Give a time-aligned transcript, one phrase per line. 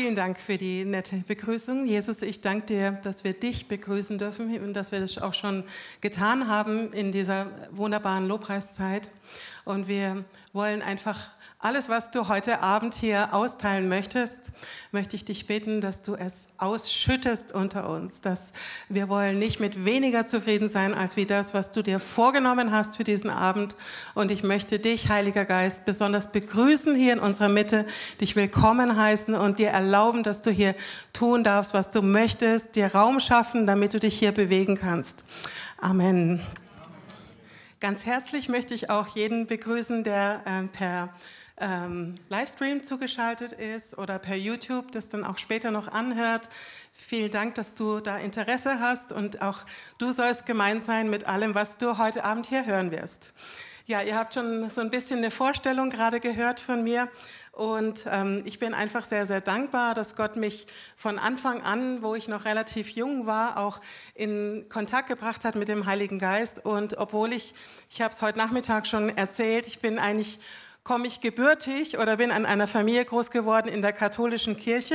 [0.00, 1.84] Vielen Dank für die nette Begrüßung.
[1.84, 5.64] Jesus, ich danke dir, dass wir dich begrüßen dürfen und dass wir das auch schon
[6.00, 9.10] getan haben in dieser wunderbaren Lobpreiszeit.
[9.64, 14.52] Und wir wollen einfach alles, was du heute Abend hier austeilen möchtest,
[14.92, 18.20] möchte ich dich bitten, dass du es ausschüttest unter uns.
[18.20, 18.52] Dass
[18.88, 22.96] wir wollen nicht mit weniger zufrieden sein als wie das, was du dir vorgenommen hast
[22.96, 23.74] für diesen Abend.
[24.14, 27.84] Und ich möchte dich, Heiliger Geist, besonders begrüßen hier in unserer Mitte,
[28.20, 30.76] dich willkommen heißen und dir erlauben, dass du hier
[31.12, 35.24] tun darfst, was du möchtest, dir Raum schaffen, damit du dich hier bewegen kannst.
[35.80, 36.40] Amen.
[37.80, 41.10] Ganz herzlich möchte ich auch jeden begrüßen, der äh, per
[41.60, 46.48] ähm, Livestream zugeschaltet ist oder per YouTube das dann auch später noch anhört.
[46.92, 49.60] Vielen Dank, dass du da Interesse hast und auch
[49.98, 53.34] du sollst gemeint sein mit allem, was du heute Abend hier hören wirst.
[53.86, 57.08] Ja, ihr habt schon so ein bisschen eine Vorstellung gerade gehört von mir.
[57.52, 62.14] Und ähm, ich bin einfach sehr, sehr dankbar, dass Gott mich von Anfang an, wo
[62.14, 63.80] ich noch relativ jung war, auch
[64.14, 66.64] in Kontakt gebracht hat mit dem Heiligen Geist.
[66.64, 67.54] Und obwohl ich,
[67.90, 70.38] ich habe es heute Nachmittag schon erzählt, ich bin eigentlich
[70.88, 74.94] komme ich gebürtig oder bin an einer Familie groß geworden in der katholischen Kirche.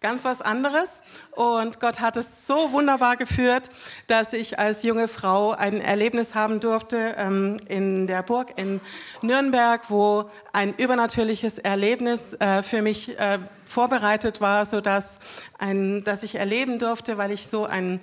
[0.00, 1.02] Ganz was anderes.
[1.32, 3.68] Und Gott hat es so wunderbar geführt,
[4.06, 8.80] dass ich als junge Frau ein Erlebnis haben durfte ähm, in der Burg in
[9.20, 13.38] Nürnberg, wo ein übernatürliches Erlebnis äh, für mich äh,
[13.72, 15.20] vorbereitet war, so dass,
[15.58, 18.00] ein, dass ich erleben durfte, weil ich so ein,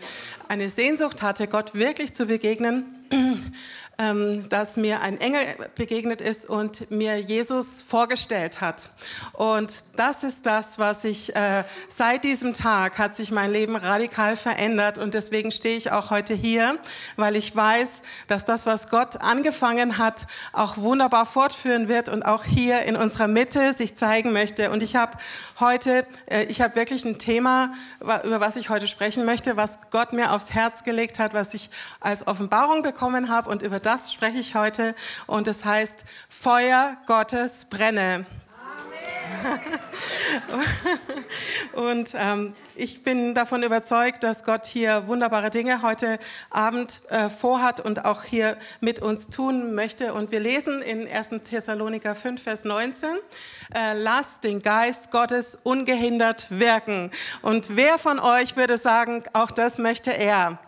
[0.47, 2.85] eine Sehnsucht hatte, Gott wirklich zu begegnen
[3.99, 5.41] ähm, dass mir ein Engel
[5.75, 8.89] begegnet ist und mir Jesus vorgestellt hat.
[9.33, 14.37] Und das ist das, was ich äh, seit diesem Tag hat sich mein Leben radikal
[14.37, 16.77] verändert und deswegen stehe ich auch heute hier,
[17.17, 22.45] weil ich weiß, dass das, was Gott angefangen hat, auch wunderbar fortführen wird und auch
[22.45, 24.71] hier in unserer Mitte sich zeigen möchte.
[24.71, 25.17] Und ich habe
[25.59, 30.13] heute, äh, ich habe wirklich ein Thema, über was ich heute sprechen möchte, was Gott
[30.13, 34.39] mir aufs Herz gelegt hat, was ich als Offenbarung bekommen habe und über das spreche
[34.39, 34.95] ich heute
[35.27, 38.25] und es heißt Feuer Gottes brenne.
[41.73, 47.79] und ähm, ich bin davon überzeugt, dass Gott hier wunderbare Dinge heute Abend äh, vorhat
[47.79, 50.13] und auch hier mit uns tun möchte.
[50.13, 51.43] Und wir lesen in 1.
[51.43, 53.09] Thessaloniker 5, Vers 19,
[53.73, 57.11] äh, lasst den Geist Gottes ungehindert wirken.
[57.41, 60.59] Und wer von euch würde sagen, auch das möchte er?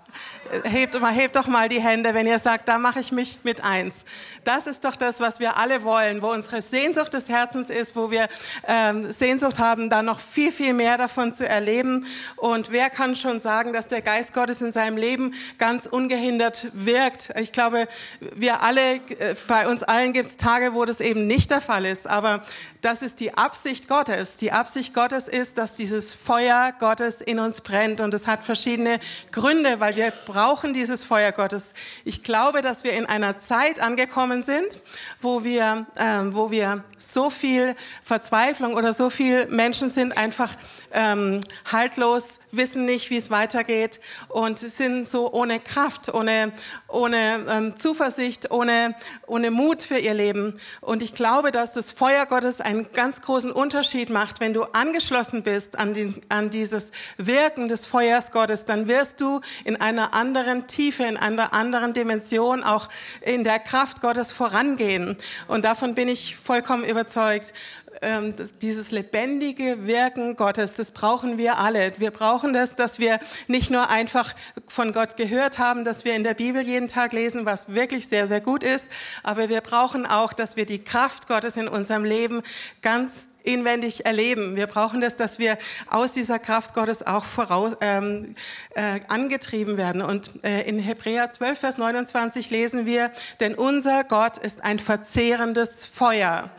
[0.63, 3.63] Hebt, mal, hebt doch mal die Hände, wenn ihr sagt, da mache ich mich mit
[3.63, 4.05] eins.
[4.43, 8.11] Das ist doch das, was wir alle wollen, wo unsere Sehnsucht des Herzens ist, wo
[8.11, 8.27] wir
[8.67, 12.05] ähm, Sehnsucht haben, da noch viel, viel mehr davon zu erleben.
[12.35, 17.33] Und wer kann schon sagen, dass der Geist Gottes in seinem Leben ganz ungehindert wirkt?
[17.39, 17.87] Ich glaube,
[18.35, 21.85] wir alle, äh, bei uns allen gibt es Tage, wo das eben nicht der Fall
[21.85, 22.07] ist.
[22.07, 22.41] Aber
[22.81, 24.37] das ist die Absicht Gottes.
[24.37, 28.01] Die Absicht Gottes ist, dass dieses Feuer Gottes in uns brennt.
[28.01, 28.99] Und es hat verschiedene
[29.31, 30.40] Gründe, weil wir brauchen
[30.73, 31.75] dieses Feuer Gottes.
[32.03, 34.79] Ich glaube, dass wir in einer Zeit angekommen sind,
[35.21, 40.55] wo wir, äh, wo wir so viel Verzweiflung oder so viel Menschen sind einfach
[40.93, 41.41] ähm,
[41.71, 46.51] haltlos, wissen nicht, wie es weitergeht und sind so ohne Kraft, ohne,
[46.87, 48.95] ohne ähm, Zuversicht, ohne,
[49.27, 50.59] ohne Mut für ihr Leben.
[50.81, 54.39] Und ich glaube, dass das Feuer Gottes einen ganz großen Unterschied macht.
[54.39, 59.41] Wenn du angeschlossen bist an, den, an dieses Wirken des Feuers Gottes, dann wirst du
[59.63, 60.30] in einer anderen
[60.67, 62.87] Tiefe, in einer anderen Dimension auch
[63.21, 65.17] in der Kraft Gottes vorangehen.
[65.47, 67.53] Und davon bin ich vollkommen überzeugt
[68.01, 71.93] ähm, dieses lebendige Wirken Gottes, das brauchen wir alle.
[71.99, 74.33] Wir brauchen das, dass wir nicht nur einfach
[74.67, 78.27] von Gott gehört haben, dass wir in der Bibel jeden Tag lesen, was wirklich sehr,
[78.27, 78.91] sehr gut ist,
[79.23, 82.41] aber wir brauchen auch, dass wir die Kraft Gottes in unserem Leben
[82.81, 84.55] ganz inwendig erleben.
[84.55, 85.57] Wir brauchen das, dass wir
[85.89, 88.35] aus dieser Kraft Gottes auch voraus, ähm,
[88.75, 90.01] äh, angetrieben werden.
[90.01, 95.85] Und äh, in Hebräer 12, Vers 29 lesen wir, denn unser Gott ist ein verzehrendes
[95.85, 96.49] Feuer.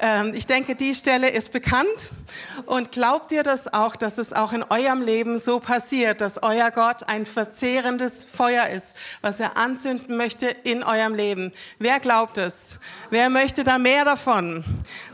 [0.00, 2.10] Ähm, ich denke, die Stelle ist bekannt.
[2.66, 6.70] Und glaubt ihr das auch, dass es auch in eurem Leben so passiert, dass euer
[6.70, 11.52] Gott ein verzehrendes Feuer ist, was er anzünden möchte in eurem Leben?
[11.78, 12.78] Wer glaubt es?
[13.10, 14.64] Wer möchte da mehr davon?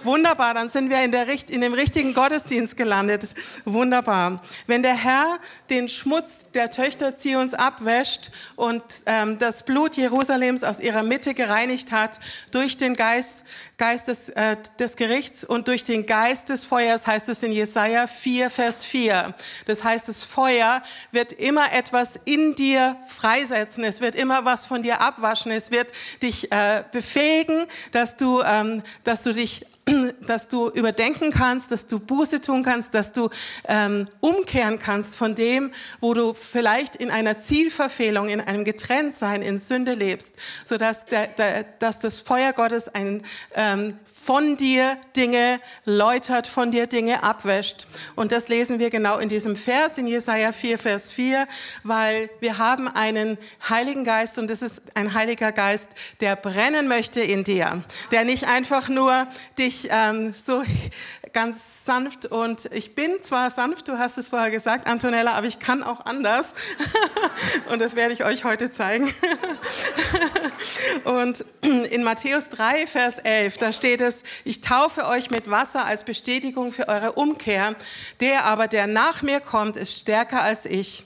[0.04, 1.15] Wunderbar, dann sind wir in, der,
[1.48, 3.34] in dem richtigen Gottesdienst gelandet.
[3.64, 4.42] Wunderbar.
[4.66, 5.38] Wenn der Herr
[5.70, 11.92] den Schmutz der Töchter Zions abwäscht und ähm, das Blut Jerusalems aus ihrer Mitte gereinigt
[11.92, 12.20] hat
[12.50, 13.44] durch den Geist,
[13.78, 18.06] Geist des, äh, des Gerichts und durch den Geist des Feuers, heißt es in Jesaja
[18.06, 19.34] 4, Vers 4.
[19.66, 20.82] Das heißt, das Feuer
[21.12, 23.84] wird immer etwas in dir freisetzen.
[23.84, 25.52] Es wird immer was von dir abwaschen.
[25.52, 25.92] Es wird
[26.22, 29.66] dich äh, befähigen, dass du, ähm, dass du dich
[30.26, 33.30] dass du überdenken kannst, dass du Buße tun kannst, dass du
[33.68, 39.58] ähm, umkehren kannst von dem, wo du vielleicht in einer Zielverfehlung, in einem Getrenntsein, in
[39.58, 43.22] Sünde lebst, sodass der, der, dass das Feuer Gottes ein
[43.54, 47.86] ähm, von dir Dinge läutert, von dir Dinge abwäscht.
[48.16, 51.46] Und das lesen wir genau in diesem Vers, in Jesaja 4, Vers 4,
[51.84, 53.38] weil wir haben einen
[53.68, 58.48] Heiligen Geist und das ist ein Heiliger Geist, der brennen möchte in dir, der nicht
[58.48, 59.28] einfach nur
[59.58, 60.64] dich ähm, so
[61.36, 65.58] ganz sanft und ich bin zwar sanft, du hast es vorher gesagt, Antonella, aber ich
[65.58, 66.54] kann auch anders.
[67.70, 69.12] Und das werde ich euch heute zeigen.
[71.04, 71.44] und
[71.90, 76.72] in Matthäus 3, Vers 11, da steht es, ich taufe euch mit Wasser als Bestätigung
[76.72, 77.74] für eure Umkehr,
[78.20, 81.05] der aber, der nach mir kommt, ist stärker als ich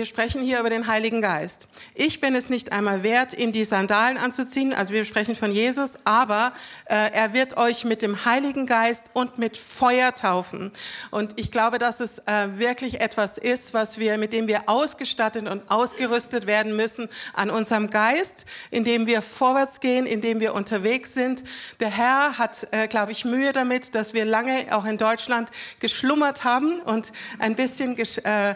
[0.00, 1.68] wir sprechen hier über den Heiligen Geist.
[1.94, 5.98] Ich bin es nicht einmal wert, ihm die Sandalen anzuziehen, also wir sprechen von Jesus,
[6.06, 6.54] aber
[6.86, 10.72] äh, er wird euch mit dem Heiligen Geist und mit Feuer taufen.
[11.10, 15.46] Und ich glaube, dass es äh, wirklich etwas ist, was wir, mit dem wir ausgestattet
[15.46, 21.44] und ausgerüstet werden müssen an unserem Geist, indem wir vorwärts gehen, indem wir unterwegs sind.
[21.78, 26.44] Der Herr hat, äh, glaube ich, Mühe damit, dass wir lange auch in Deutschland geschlummert
[26.44, 28.54] haben und ein bisschen äh,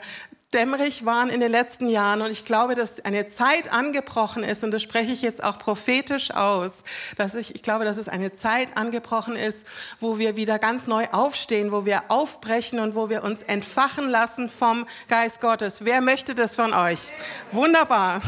[0.55, 2.23] dämmerig waren in den letzten Jahren.
[2.23, 6.31] Und ich glaube, dass eine Zeit angebrochen ist, und das spreche ich jetzt auch prophetisch
[6.31, 6.85] aus,
[7.17, 9.67] dass ich, ich glaube, dass es eine Zeit angebrochen ist,
[10.01, 14.49] wo wir wieder ganz neu aufstehen, wo wir aufbrechen und wo wir uns entfachen lassen
[14.49, 15.85] vom Geist Gottes.
[15.85, 17.13] Wer möchte das von euch?
[17.51, 18.23] Wunderbar.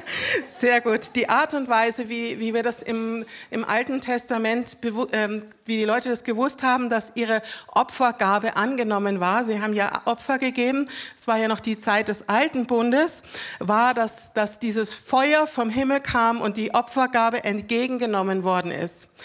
[0.46, 1.16] Sehr gut.
[1.16, 4.76] Die Art und Weise, wie, wie wir das im, im Alten Testament,
[5.12, 9.44] ähm, wie die Leute das gewusst haben, dass ihre Opfergabe angenommen war.
[9.44, 10.88] Sie haben ja Opfer gegeben.
[11.16, 13.22] Es war ja noch die Zeit des Alten Bundes,
[13.58, 19.16] war, dass, dass dieses Feuer vom Himmel kam und die Opfergabe entgegengenommen worden ist.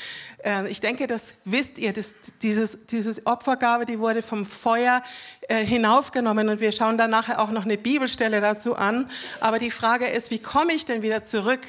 [0.44, 5.04] Äh, ich denke, das wisst ihr, dass dieses, dieses Opfergabe, die wurde vom Feuer
[5.50, 9.10] äh, hinaufgenommen und wir schauen dann nachher auch noch eine Bibelstelle dazu an.
[9.40, 11.62] Aber die Frage ist, wie komme ich denn wieder zurück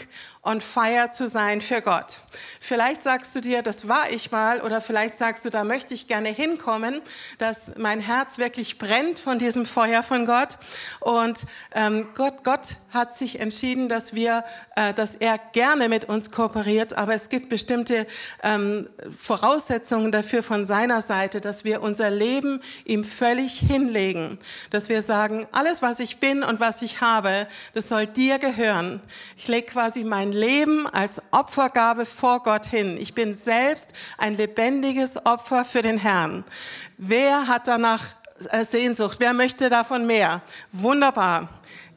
[0.43, 2.19] on fire zu sein für Gott.
[2.61, 6.07] Vielleicht sagst du dir, das war ich mal, oder vielleicht sagst du, da möchte ich
[6.07, 7.01] gerne hinkommen,
[7.39, 10.57] dass mein Herz wirklich brennt von diesem Feuer von Gott.
[11.01, 11.41] Und
[11.75, 14.45] ähm, Gott, Gott hat sich entschieden, dass wir,
[14.77, 18.07] äh, dass er gerne mit uns kooperiert, aber es gibt bestimmte
[18.43, 24.39] ähm, Voraussetzungen dafür von seiner Seite, dass wir unser Leben ihm völlig hinlegen,
[24.71, 29.01] dass wir sagen, alles, was ich bin und was ich habe, das soll dir gehören.
[29.37, 32.97] Ich lege quasi mein Leben als Opfergabe vor Gott hin.
[32.99, 36.45] Ich bin selbst ein lebendiges Opfer für den Herrn.
[36.97, 38.05] Wer hat danach
[38.51, 39.19] äh, Sehnsucht?
[39.21, 40.43] Wer möchte davon mehr?
[40.73, 41.49] Wunderbar.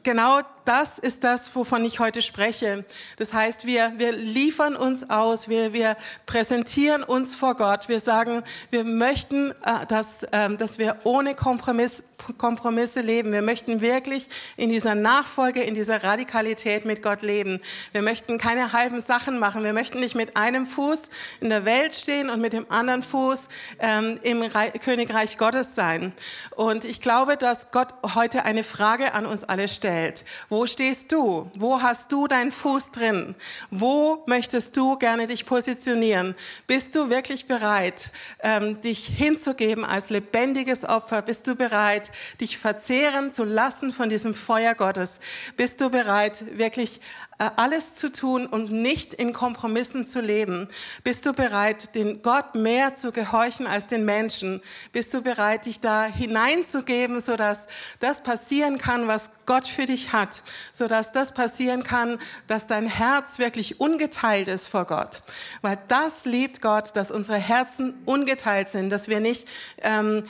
[0.02, 2.84] Genau das ist das, wovon ich heute spreche.
[3.16, 7.88] Das heißt, wir, wir liefern uns aus, wir, wir präsentieren uns vor Gott.
[7.88, 12.04] Wir sagen, wir möchten, äh, dass, ähm, dass wir ohne Kompromiss,
[12.38, 13.32] Kompromisse leben.
[13.32, 17.60] Wir möchten wirklich in dieser Nachfolge, in dieser Radikalität mit Gott leben.
[17.92, 19.64] Wir möchten keine halben Sachen machen.
[19.64, 21.10] Wir möchten nicht mit einem Fuß
[21.40, 23.48] in der Welt stehen und mit dem anderen Fuß
[23.80, 26.12] ähm, im Reich, Königreich Gottes sein.
[26.54, 31.50] Und ich glaube, dass Gott heute eine Frage an uns alle stellt wo stehst du?
[31.58, 33.34] Wo hast du deinen Fuß drin?
[33.70, 36.34] Wo möchtest du gerne dich positionieren?
[36.66, 38.10] Bist du wirklich bereit,
[38.40, 41.22] ähm, dich hinzugeben als lebendiges Opfer?
[41.22, 45.20] Bist du bereit, dich verzehren zu lassen von diesem Feuer Gottes?
[45.56, 47.00] Bist du bereit, wirklich
[47.48, 50.68] alles zu tun und nicht in Kompromissen zu leben?
[51.04, 54.62] Bist du bereit, den Gott mehr zu gehorchen als den Menschen?
[54.92, 57.68] Bist du bereit, dich da hineinzugeben, sodass
[58.00, 60.42] das passieren kann, was Gott für dich hat?
[60.72, 65.22] Sodass das passieren kann, dass dein Herz wirklich ungeteilt ist vor Gott?
[65.60, 69.48] Weil das liebt Gott, dass unsere Herzen ungeteilt sind, dass wir nicht
[69.82, 70.24] ähm,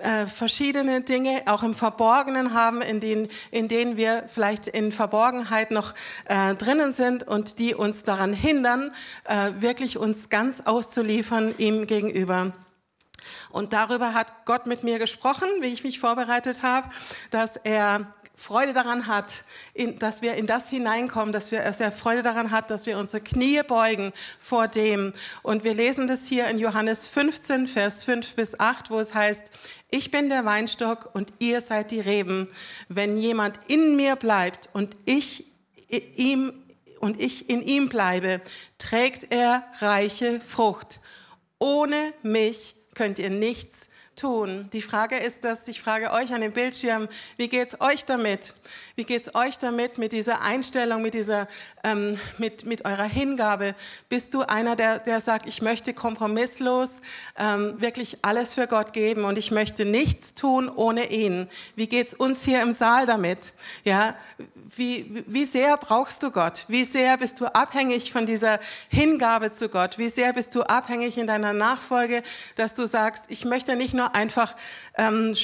[0.00, 5.70] äh, verschiedene Dinge auch im Verborgenen haben, in denen, in denen wir vielleicht in Verborgenheit
[5.70, 5.94] noch
[6.26, 8.92] äh, drinnen sind und die uns daran hindern,
[9.24, 12.52] äh, wirklich uns ganz auszuliefern ihm gegenüber.
[13.50, 16.88] Und darüber hat Gott mit mir gesprochen, wie ich mich vorbereitet habe,
[17.30, 19.44] dass er Freude daran hat,
[19.74, 22.96] in, dass wir in das hineinkommen, dass, wir, dass er Freude daran hat, dass wir
[22.96, 25.12] unsere Knie beugen vor dem.
[25.42, 29.50] Und wir lesen das hier in Johannes 15, Vers 5 bis 8, wo es heißt,
[29.90, 32.48] ich bin der Weinstock und ihr seid die Reben.
[32.88, 35.52] Wenn jemand in mir bleibt und ich
[35.90, 36.54] ihm
[36.98, 38.40] und ich in ihm bleibe,
[38.78, 41.00] trägt er reiche Frucht.
[41.58, 43.89] Ohne mich könnt ihr nichts
[44.20, 44.68] tun.
[44.72, 47.08] Die Frage ist, dass ich frage euch an dem Bildschirm,
[47.38, 48.54] wie geht's euch damit?
[48.94, 51.48] Wie geht's euch damit, mit dieser Einstellung, mit dieser,
[51.84, 53.74] ähm, mit, mit eurer Hingabe?
[54.10, 57.00] Bist du einer, der, der sagt, ich möchte kompromisslos
[57.38, 61.48] ähm, wirklich alles für Gott geben und ich möchte nichts tun ohne ihn?
[61.74, 63.54] Wie geht's uns hier im Saal damit?
[63.84, 64.14] Ja,
[64.76, 66.64] wie, wie sehr brauchst du Gott?
[66.68, 69.98] Wie sehr bist du abhängig von dieser Hingabe zu Gott?
[69.98, 72.22] Wie sehr bist du abhängig in deiner Nachfolge,
[72.54, 74.54] dass du sagst, ich möchte nicht nur einfach
[74.96, 75.34] ähm,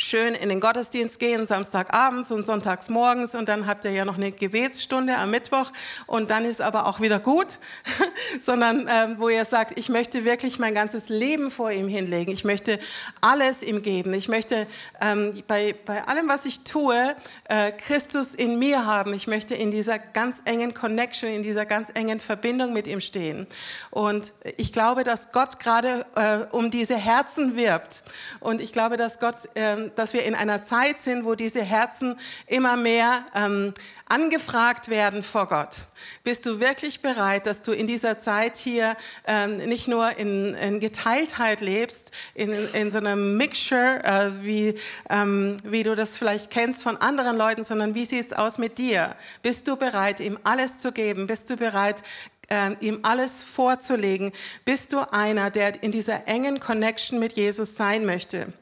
[0.00, 3.34] schön in den Gottesdienst gehen, Samstagabends und sonntags morgens.
[3.34, 5.70] Und dann habt ihr ja noch eine Gebetsstunde am Mittwoch.
[6.06, 7.58] Und dann ist aber auch wieder gut,
[8.40, 12.44] sondern ähm, wo ihr sagt, ich möchte wirklich mein ganzes Leben vor ihm hinlegen, ich
[12.44, 12.80] möchte
[13.20, 14.66] alles ihm geben, ich möchte
[15.00, 17.14] ähm, bei, bei allem, was ich tue,
[17.44, 21.90] äh, Christus in mir haben, ich möchte in dieser ganz engen Connection, in dieser ganz
[21.92, 23.46] engen Verbindung mit ihm stehen.
[23.90, 28.02] Und ich glaube, dass Gott gerade äh, um diese Herzen wirbt.
[28.40, 32.16] Und ich glaube, dass Gott äh, dass wir in einer Zeit sind, wo diese Herzen
[32.46, 33.74] immer mehr ähm,
[34.10, 35.76] angefragt werden vor Gott.
[36.24, 40.80] Bist du wirklich bereit, dass du in dieser Zeit hier ähm, nicht nur in, in,
[40.80, 44.74] Geteiltheit lebst, in, in so einem Mixture, äh, wie,
[45.08, 48.78] ähm, wie du das vielleicht kennst von anderen Leuten, sondern wie sieht es aus mit
[48.78, 49.14] dir?
[49.42, 51.26] Bist du bereit, ihm alles zu geben?
[51.28, 52.02] Bist du bereit,
[52.48, 54.32] äh, ihm alles vorzulegen?
[54.64, 58.52] Bist du einer, der in dieser engen Connection mit Jesus sein möchte?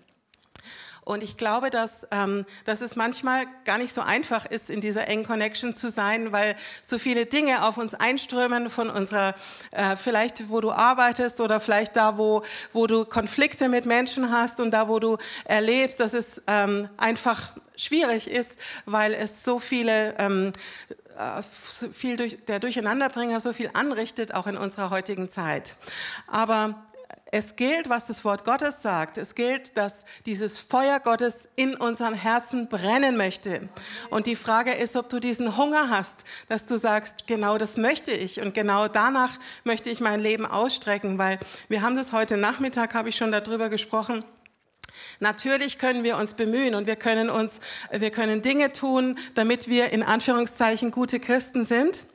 [1.09, 5.09] Und ich glaube, dass, ähm, dass es manchmal gar nicht so einfach ist, in dieser
[5.09, 9.35] engen Connection zu sein, weil so viele Dinge auf uns einströmen von unserer,
[9.71, 12.43] äh, vielleicht wo du arbeitest oder vielleicht da, wo,
[12.75, 17.53] wo du Konflikte mit Menschen hast und da, wo du erlebst, dass es ähm, einfach
[17.75, 20.53] schwierig ist, weil es so viele ähm,
[21.17, 25.75] äh, viel durch, der Durcheinanderbringer so viel anrichtet, auch in unserer heutigen Zeit.
[26.27, 26.75] Aber
[27.31, 29.19] es gilt, was das Wort Gottes sagt.
[29.19, 33.69] Es gilt, dass dieses Feuer Gottes in unseren Herzen brennen möchte.
[34.09, 38.13] Und die Frage ist, ob du diesen Hunger hast, dass du sagst, genau das möchte
[38.13, 42.95] ich und genau danach möchte ich mein Leben ausstrecken, weil wir haben das heute Nachmittag,
[42.95, 44.25] habe ich schon darüber gesprochen,
[45.21, 49.91] Natürlich können wir uns bemühen und wir können uns, wir können Dinge tun, damit wir
[49.91, 52.07] in Anführungszeichen gute Christen sind.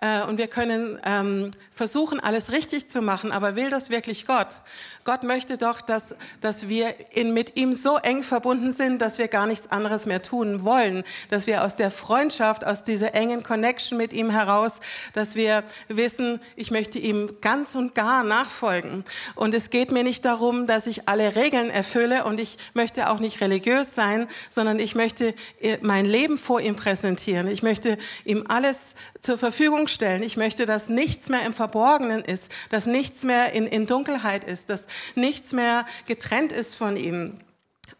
[0.00, 3.32] Äh, und wir können ähm, versuchen, alles richtig zu machen.
[3.32, 4.58] Aber will das wirklich Gott?
[5.04, 9.26] Gott möchte doch, dass, dass wir in, mit ihm so eng verbunden sind, dass wir
[9.26, 11.02] gar nichts anderes mehr tun wollen.
[11.30, 14.80] Dass wir aus der Freundschaft, aus dieser engen Connection mit ihm heraus,
[15.14, 19.02] dass wir wissen, ich möchte ihm ganz und gar nachfolgen.
[19.34, 23.20] Und es geht mir nicht darum, dass ich alle Regeln erfülle und ich möchte auch
[23.20, 27.48] nicht religiös sein, sondern ich möchte äh, mein Leben vor ihm präsentieren.
[27.48, 30.22] Ich möchte ihm alles zur Verfügung stellen.
[30.22, 34.70] Ich möchte, dass nichts mehr im Verborgenen ist, dass nichts mehr in, in Dunkelheit ist,
[34.70, 37.38] dass nichts mehr getrennt ist von ihm.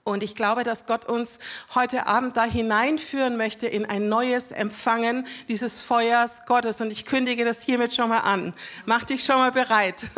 [0.09, 1.39] Und ich glaube, dass Gott uns
[1.75, 6.81] heute Abend da hineinführen möchte in ein neues Empfangen dieses Feuers Gottes.
[6.81, 8.55] Und ich kündige das hiermit schon mal an.
[8.87, 10.05] Mach dich schon mal bereit.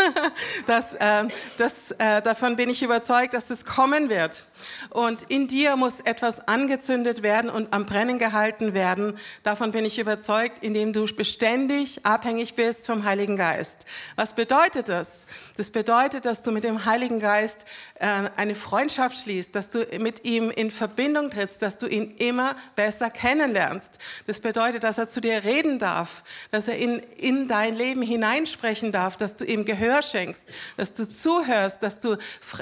[0.66, 1.24] Das, äh,
[1.58, 4.44] das, äh, davon bin ich überzeugt, dass es kommen wird.
[4.90, 9.18] Und in dir muss etwas angezündet werden und am Brennen gehalten werden.
[9.42, 13.86] Davon bin ich überzeugt, indem du beständig abhängig bist vom Heiligen Geist.
[14.16, 15.24] Was bedeutet das?
[15.56, 20.24] Das bedeutet, dass du mit dem Heiligen Geist äh, eine Freundschaft schließt, dass du mit
[20.24, 23.98] ihm in Verbindung trittst, dass du ihn immer besser kennenlernst.
[24.26, 28.92] Das bedeutet, dass er zu dir reden darf, dass er in, in dein Leben hineinsprechen
[28.92, 32.16] darf, dass du ihm Gehör schenkst, dass du zuhörst, dass du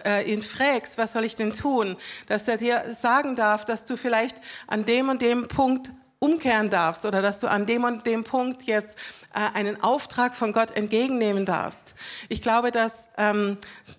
[0.05, 1.97] äh, ihn fragst, was soll ich denn tun?
[2.27, 7.05] Dass er dir sagen darf, dass du vielleicht an dem und dem Punkt umkehren darfst
[7.05, 8.99] oder dass du an dem und dem Punkt jetzt
[9.33, 11.95] einen Auftrag von Gott entgegennehmen darfst.
[12.29, 13.59] Ich glaube, dass, ähm,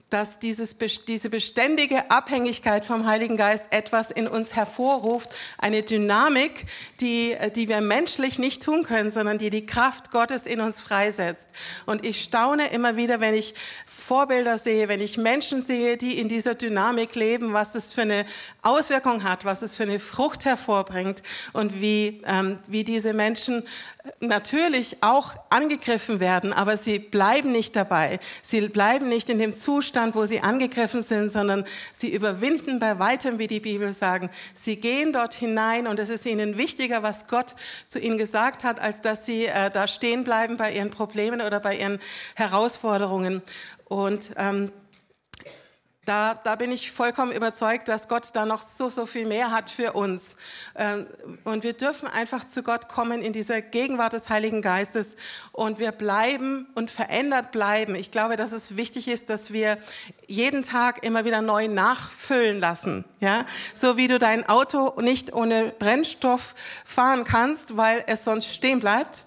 [0.09, 6.65] dass dieses, diese beständige Abhängigkeit vom Heiligen Geist etwas in uns hervorruft, eine Dynamik,
[6.99, 11.51] die, die wir menschlich nicht tun können, sondern die die Kraft Gottes in uns freisetzt.
[11.85, 13.53] Und ich staune immer wieder, wenn ich
[13.85, 18.25] Vorbilder sehe, wenn ich Menschen sehe, die in dieser Dynamik leben, was es für eine
[18.63, 21.21] Auswirkung hat, was es für eine Frucht hervorbringt
[21.53, 23.63] und wie, ähm, wie diese Menschen
[24.21, 28.19] natürlich auch angegriffen werden, aber sie bleiben nicht dabei.
[28.41, 33.39] Sie bleiben nicht in dem Zustand, wo sie angegriffen sind, sondern sie überwinden bei weitem,
[33.39, 34.29] wie die Bibel sagen.
[34.53, 38.79] Sie gehen dort hinein und es ist ihnen wichtiger, was Gott zu ihnen gesagt hat,
[38.79, 41.99] als dass sie äh, da stehen bleiben bei ihren Problemen oder bei ihren
[42.35, 43.41] Herausforderungen.
[43.85, 44.71] Und ähm,
[46.09, 49.69] da, da bin ich vollkommen überzeugt, dass Gott da noch so, so viel mehr hat
[49.69, 50.37] für uns.
[50.75, 51.05] Ähm,
[51.43, 55.17] und wir dürfen einfach zu Gott kommen in dieser Gegenwart des Heiligen Geistes
[55.51, 57.93] und wir bleiben und verändert bleiben.
[57.93, 59.77] Ich glaube, dass es wichtig ist, dass wir
[60.25, 63.05] jeden Tag immer wieder neu nachfüllen lassen.
[63.19, 63.45] Ja?
[63.75, 69.25] So wie du dein Auto nicht ohne Brennstoff fahren kannst, weil es sonst stehen bleibt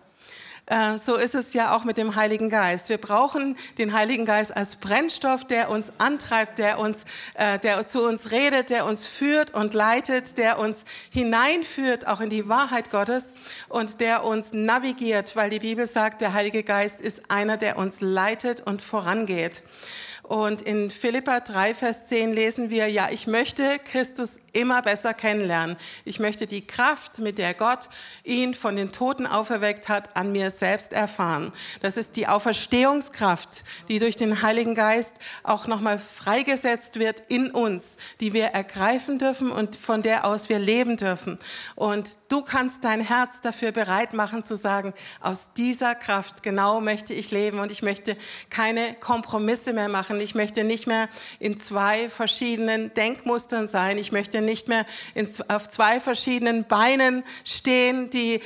[0.96, 2.88] so ist es ja auch mit dem Heiligen Geist.
[2.88, 8.02] Wir brauchen den Heiligen Geist als Brennstoff, der uns antreibt, der, uns, äh, der zu
[8.06, 13.36] uns redet, der uns führt und leitet, der uns hineinführt auch in die Wahrheit Gottes
[13.68, 18.00] und der uns navigiert, weil die Bibel sagt, der Heilige Geist ist einer, der uns
[18.00, 19.62] leitet und vorangeht.
[20.22, 25.76] Und in Philippa 3, Vers 10 lesen wir, ja, ich möchte Christus immer besser kennenlernen.
[26.04, 27.88] Ich möchte die Kraft, mit der Gott
[28.22, 31.52] ihn von den Toten auferweckt hat, an mir selbst erfahren.
[31.80, 37.96] Das ist die Auferstehungskraft, die durch den Heiligen Geist auch nochmal freigesetzt wird in uns,
[38.20, 41.38] die wir ergreifen dürfen und von der aus wir leben dürfen.
[41.74, 47.12] Und du kannst dein Herz dafür bereit machen zu sagen, aus dieser Kraft genau möchte
[47.12, 48.16] ich leben und ich möchte
[48.50, 50.20] keine Kompromisse mehr machen machen.
[50.20, 53.98] Ich möchte nicht mehr in zwei verschiedenen Denkmustern sein.
[53.98, 58.10] Ich möchte nicht mehr in, auf zwei verschiedenen Beinen stehen.
[58.10, 58.40] Die,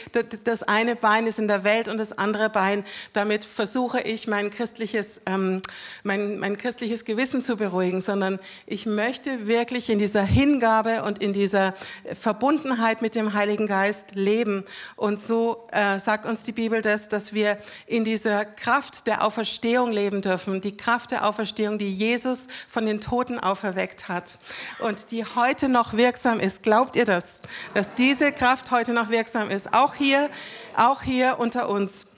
[0.44, 2.84] das eine Bein ist in der Welt und das andere Bein.
[3.12, 5.62] Damit versuche ich mein christliches, ähm,
[6.02, 11.32] mein, mein christliches Gewissen zu beruhigen, sondern ich möchte wirklich in dieser Hingabe und in
[11.32, 11.74] dieser
[12.18, 14.64] Verbundenheit mit dem Heiligen Geist leben.
[14.96, 19.92] Und so äh, sagt uns die Bibel das, dass wir in dieser Kraft der Auferstehung
[19.92, 20.60] leben dürfen.
[20.60, 24.36] Die Kraft der Auferstehung Auferstehung, die Jesus von den Toten auferweckt hat
[24.78, 26.62] und die heute noch wirksam ist.
[26.62, 27.40] Glaubt ihr das?
[27.72, 29.72] Dass diese Kraft heute noch wirksam ist?
[29.72, 30.28] Auch hier,
[30.76, 32.08] auch hier unter uns.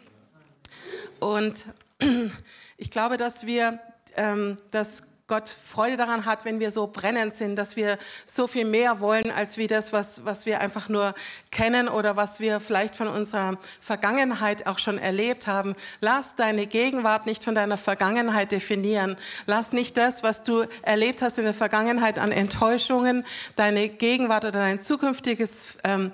[1.20, 1.66] Und
[2.78, 3.78] ich glaube, dass wir
[4.16, 8.64] ähm, das Gott Freude daran hat, wenn wir so brennend sind, dass wir so viel
[8.64, 11.12] mehr wollen als wie das, was, was wir einfach nur
[11.50, 15.76] kennen oder was wir vielleicht von unserer Vergangenheit auch schon erlebt haben.
[16.00, 19.18] Lass deine Gegenwart nicht von deiner Vergangenheit definieren.
[19.44, 23.22] Lass nicht das, was du erlebt hast in der Vergangenheit an Enttäuschungen,
[23.54, 26.10] deine Gegenwart oder dein zukünftiges ähm,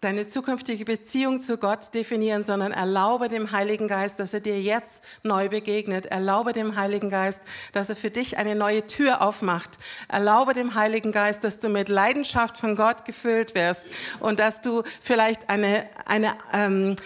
[0.00, 5.04] deine zukünftige Beziehung zu Gott definieren, sondern erlaube dem Heiligen Geist, dass er dir jetzt
[5.22, 6.06] neu begegnet.
[6.06, 7.40] Erlaube dem Heiligen Geist,
[7.72, 9.78] dass er für dich eine neue Tür aufmacht.
[10.08, 13.84] Erlaube dem Heiligen Geist, dass du mit Leidenschaft von Gott gefüllt wirst
[14.20, 16.96] und dass du vielleicht eine, eine ähm,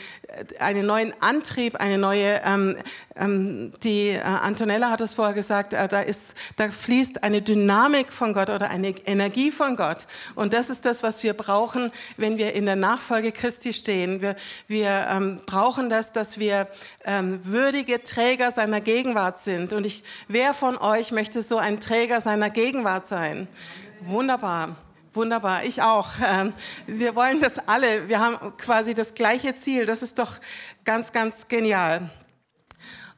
[0.59, 2.77] einen neuen Antrieb, eine neue, ähm,
[3.16, 8.12] ähm, die äh, Antonella hat es vorher gesagt, äh, da, ist, da fließt eine Dynamik
[8.12, 10.07] von Gott oder eine Energie von Gott.
[10.35, 14.21] Und das ist das, was wir brauchen, wenn wir in der Nachfolge Christi stehen.
[14.21, 14.37] Wir,
[14.68, 16.68] wir ähm, brauchen das, dass wir
[17.05, 19.73] ähm, würdige Träger seiner Gegenwart sind.
[19.73, 23.49] Und ich, wer von euch möchte so ein Träger seiner Gegenwart sein?
[24.01, 24.77] Wunderbar.
[25.14, 26.09] Wunderbar, ich auch.
[26.27, 26.55] Ähm,
[26.87, 28.09] wir wollen das alle.
[28.09, 29.85] Wir haben quasi das gleiche Ziel.
[29.85, 30.38] Das ist doch
[30.87, 32.09] ganz, ganz genial.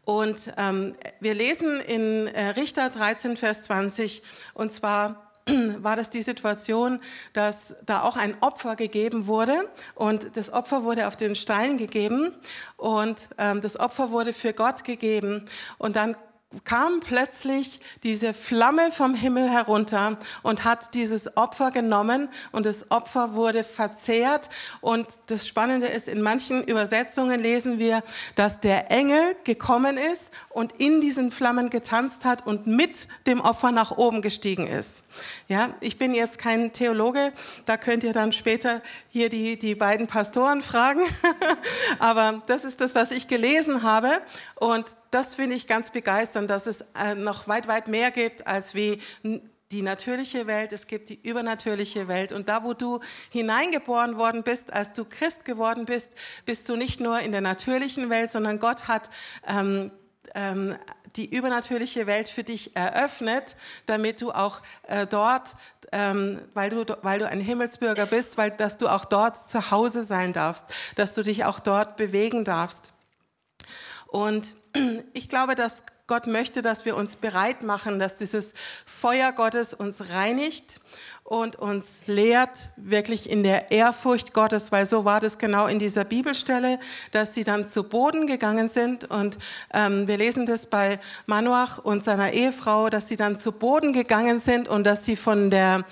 [0.04, 5.30] Und ähm, wir lesen in äh, Richter 13, Vers 20, und zwar
[5.78, 6.98] war das die Situation,
[7.33, 12.35] dass da auch ein Opfer gegeben wurde und das Opfer wurde auf den Stein gegeben
[12.76, 15.44] und ähm, das Opfer wurde für Gott gegeben
[15.78, 16.16] und dann
[16.64, 23.34] kam plötzlich diese Flamme vom Himmel herunter und hat dieses Opfer genommen und das Opfer
[23.34, 24.48] wurde verzehrt.
[24.80, 28.02] Und das Spannende ist, in manchen Übersetzungen lesen wir,
[28.36, 33.72] dass der Engel gekommen ist und in diesen Flammen getanzt hat und mit dem Opfer
[33.72, 35.04] nach oben gestiegen ist.
[35.48, 37.32] Ja, ich bin jetzt kein Theologe,
[37.66, 41.00] da könnt ihr dann später hier die, die beiden Pastoren fragen.
[41.98, 44.10] Aber das ist das, was ich gelesen habe.
[44.56, 48.74] Und das finde ich ganz begeisternd, dass es äh, noch weit, weit mehr gibt als
[48.74, 49.00] wie
[49.70, 52.33] die natürliche Welt, es gibt die übernatürliche Welt.
[52.33, 57.00] Und da, wo du hineingeboren worden bist, als du Christ geworden bist, bist du nicht
[57.00, 59.11] nur in der natürlichen Welt, sondern Gott hat
[59.48, 59.90] ähm,
[60.35, 60.76] ähm,
[61.16, 65.57] die übernatürliche Welt für dich eröffnet, damit du auch äh, dort,
[65.92, 70.02] ähm, weil, du, weil du ein Himmelsbürger bist, weil, dass du auch dort zu Hause
[70.02, 72.92] sein darfst, dass du dich auch dort bewegen darfst.
[74.07, 74.54] Und
[75.12, 78.52] ich glaube, dass Gott möchte, dass wir uns bereit machen, dass dieses
[78.84, 80.80] Feuer Gottes uns reinigt
[81.24, 86.04] und uns lehrt wirklich in der Ehrfurcht Gottes, weil so war das genau in dieser
[86.04, 86.78] Bibelstelle,
[87.12, 89.10] dass sie dann zu Boden gegangen sind.
[89.10, 89.38] Und
[89.72, 94.38] ähm, wir lesen das bei Manoach und seiner Ehefrau, dass sie dann zu Boden gegangen
[94.38, 95.86] sind und dass sie von der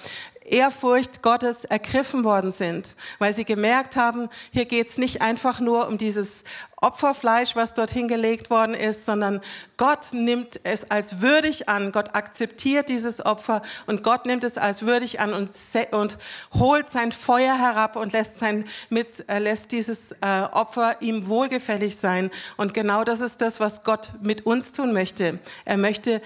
[0.52, 5.88] Ehrfurcht Gottes ergriffen worden sind, weil sie gemerkt haben, hier geht es nicht einfach nur
[5.88, 6.44] um dieses
[6.82, 9.40] Opferfleisch, was dorthin gelegt worden ist, sondern
[9.76, 11.92] Gott nimmt es als würdig an.
[11.92, 15.50] Gott akzeptiert dieses Opfer und Gott nimmt es als würdig an und,
[15.92, 16.18] und
[16.52, 21.96] holt sein Feuer herab und lässt, sein, mit, äh, lässt dieses äh, Opfer ihm wohlgefällig
[21.96, 22.30] sein.
[22.56, 25.38] Und genau das ist das, was Gott mit uns tun möchte.
[25.64, 26.20] Er möchte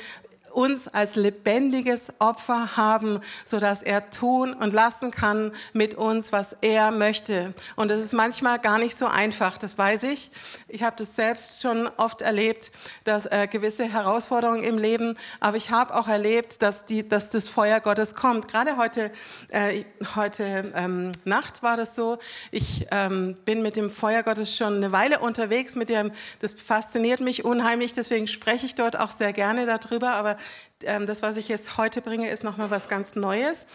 [0.57, 6.57] uns als lebendiges Opfer haben, so dass er tun und lassen kann mit uns, was
[6.63, 7.53] er möchte.
[7.77, 10.31] Und das ist manchmal gar nicht so einfach, das weiß ich.
[10.67, 12.71] Ich habe das selbst schon oft erlebt,
[13.05, 17.49] dass äh, gewisse Herausforderungen im Leben, aber ich habe auch erlebt, dass, die, dass das
[17.49, 18.49] Feuer Gottes kommt.
[18.49, 19.11] Gerade heute,
[19.51, 22.17] äh, heute ähm, Nacht war das so.
[22.51, 25.77] Ich ähm, bin mit dem Feuer Gottes schon eine Weile unterwegs.
[25.77, 30.15] Mit dem, das fasziniert mich unheimlich, deswegen spreche ich dort auch sehr gerne darüber.
[30.15, 30.39] Aber
[30.81, 33.67] das, was ich jetzt heute bringe, ist nochmal was ganz Neues.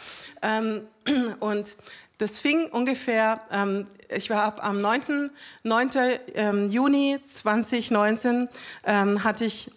[0.42, 0.84] Ähm,
[1.40, 1.76] und
[2.18, 5.32] das fing ungefähr, ähm, ich war am 9.
[5.64, 6.70] 9.
[6.70, 8.50] Juni 2019,
[8.84, 9.72] hatte ich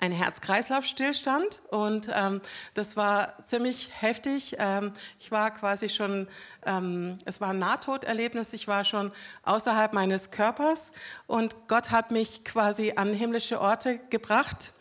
[0.00, 1.60] einen Herz-Kreislauf-Stillstand.
[1.70, 2.40] Und ähm,
[2.74, 4.56] das war ziemlich heftig.
[4.58, 6.28] Ähm, ich war quasi schon,
[6.64, 9.12] ähm, es war ein Nahtoderlebnis, ich war schon
[9.44, 10.92] außerhalb meines Körpers.
[11.26, 14.72] Und Gott hat mich quasi an himmlische Orte gebracht.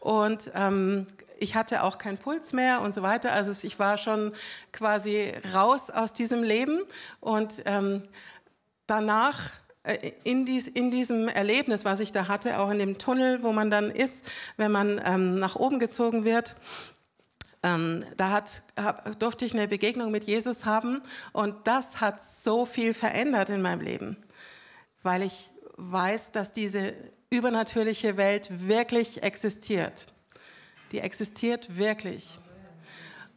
[0.00, 1.06] Und ähm,
[1.38, 3.32] ich hatte auch keinen Puls mehr und so weiter.
[3.32, 4.32] Also ich war schon
[4.72, 6.82] quasi raus aus diesem Leben.
[7.20, 8.02] Und ähm,
[8.86, 9.50] danach
[10.24, 13.70] in, dies, in, diesem Erlebnis, was ich da hatte, auch in dem Tunnel, wo man
[13.70, 16.56] dann ist, wenn man ähm, nach oben gezogen wird,
[17.64, 21.00] ähm, da hat, hab, durfte ich eine Begegnung mit Jesus haben
[21.32, 24.16] und das hat so viel verändert in meinem Leben,
[25.02, 26.94] weil ich weiß, dass diese
[27.30, 30.06] übernatürliche Welt wirklich existiert.
[30.92, 32.38] Die existiert wirklich.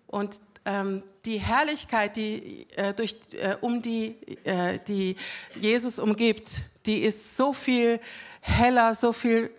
[0.08, 5.16] Und ähm, die Herrlichkeit, die, äh, durch, äh, um die, äh, die
[5.56, 8.00] Jesus umgibt, die ist so viel
[8.42, 9.50] heller, so viel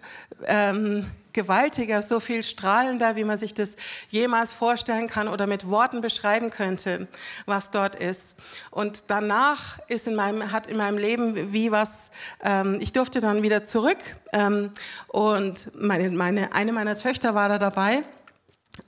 [0.46, 3.76] ähm, gewaltiger, so viel strahlender, wie man sich das
[4.08, 7.08] jemals vorstellen kann oder mit Worten beschreiben könnte,
[7.44, 8.40] was dort ist.
[8.70, 12.10] Und danach ist in meinem, hat in meinem Leben wie was,
[12.42, 13.98] ähm, ich durfte dann wieder zurück
[14.32, 14.70] ähm,
[15.08, 18.02] und meine, meine, eine meiner Töchter war da dabei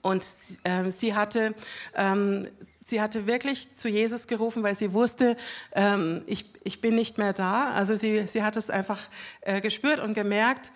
[0.02, 0.24] und
[0.64, 1.54] äh, sie hatte
[1.94, 2.48] ähm,
[2.88, 5.36] sie hatte wirklich zu Jesus gerufen, weil sie wusste,
[5.72, 7.70] ähm, ich, ich bin nicht mehr da.
[7.72, 8.98] Also sie, sie hat es einfach
[9.42, 10.72] äh, gespürt und gemerkt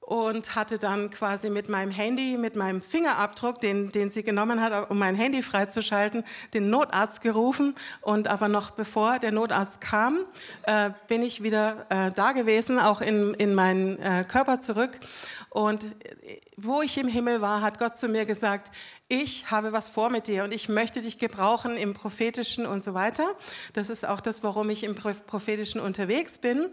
[0.00, 4.90] und hatte dann quasi mit meinem Handy, mit meinem Fingerabdruck, den, den sie genommen hat,
[4.90, 7.74] um mein Handy freizuschalten, den Notarzt gerufen.
[8.00, 10.20] Und aber noch bevor der Notarzt kam,
[10.62, 14.98] äh, bin ich wieder äh, da gewesen, auch in, in meinen äh, Körper zurück.
[15.50, 15.86] Und
[16.60, 18.72] wo ich im Himmel war, hat Gott zu mir gesagt,
[19.06, 22.94] ich habe was vor mit dir und ich möchte dich gebrauchen im prophetischen und so
[22.94, 23.24] weiter.
[23.72, 26.66] Das ist auch das, warum ich im prophetischen unterwegs bin.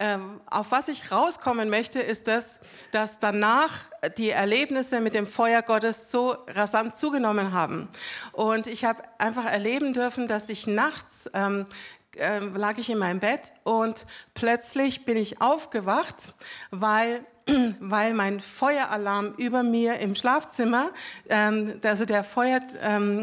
[0.00, 2.60] Ähm, auf was ich rauskommen möchte, ist das,
[2.92, 3.84] dass danach
[4.16, 7.88] die Erlebnisse mit dem Feuer Gottes so rasant zugenommen haben.
[8.32, 11.66] Und ich habe einfach erleben dürfen, dass ich nachts ähm,
[12.16, 16.34] äh, lag ich in meinem Bett und plötzlich bin ich aufgewacht,
[16.70, 17.24] weil
[17.80, 20.90] weil mein Feueralarm über mir im Schlafzimmer,
[21.28, 23.22] ähm, also der Feuer, ähm,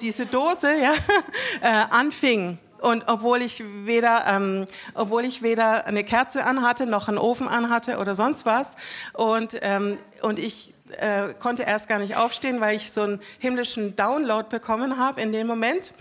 [0.00, 0.94] diese Dose, ja,
[1.60, 2.58] äh, anfing.
[2.80, 7.98] Und obwohl ich weder, ähm, obwohl ich weder eine Kerze anhatte, noch einen Ofen anhatte
[7.98, 8.76] oder sonst was,
[9.12, 13.96] und ähm, und ich äh, konnte erst gar nicht aufstehen, weil ich so einen himmlischen
[13.96, 15.92] Download bekommen habe in dem Moment.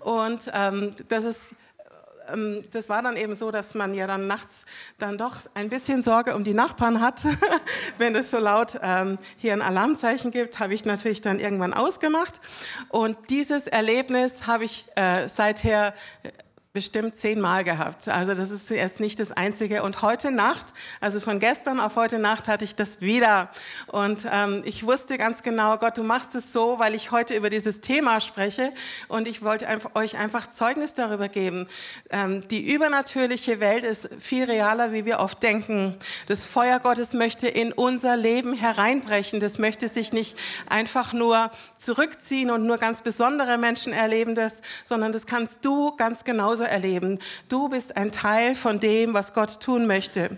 [0.00, 1.54] Und ähm, das ist
[2.32, 4.66] ähm, das war dann eben so, dass man ja dann nachts
[4.98, 7.22] dann doch ein bisschen Sorge um die Nachbarn hat.
[7.98, 12.40] Wenn es so laut ähm, hier ein Alarmzeichen gibt, habe ich natürlich dann irgendwann ausgemacht.
[12.88, 15.94] Und dieses Erlebnis habe ich äh, seither
[16.74, 18.08] bestimmt zehnmal gehabt.
[18.08, 19.82] Also das ist jetzt nicht das Einzige.
[19.82, 23.50] Und heute Nacht, also von gestern auf heute Nacht hatte ich das wieder.
[23.88, 27.50] Und ähm, ich wusste ganz genau, Gott, du machst es so, weil ich heute über
[27.50, 28.72] dieses Thema spreche.
[29.08, 31.68] Und ich wollte einfach, euch einfach Zeugnis darüber geben.
[32.08, 35.98] Ähm, die übernatürliche Welt ist viel realer, wie wir oft denken.
[36.26, 39.40] Das Feuer Gottes möchte in unser Leben hereinbrechen.
[39.40, 40.38] Das möchte sich nicht
[40.70, 46.24] einfach nur zurückziehen und nur ganz besondere Menschen erleben das, sondern das kannst du ganz
[46.62, 47.18] genauso erleben.
[47.48, 50.30] Du bist ein Teil von dem, was Gott tun möchte.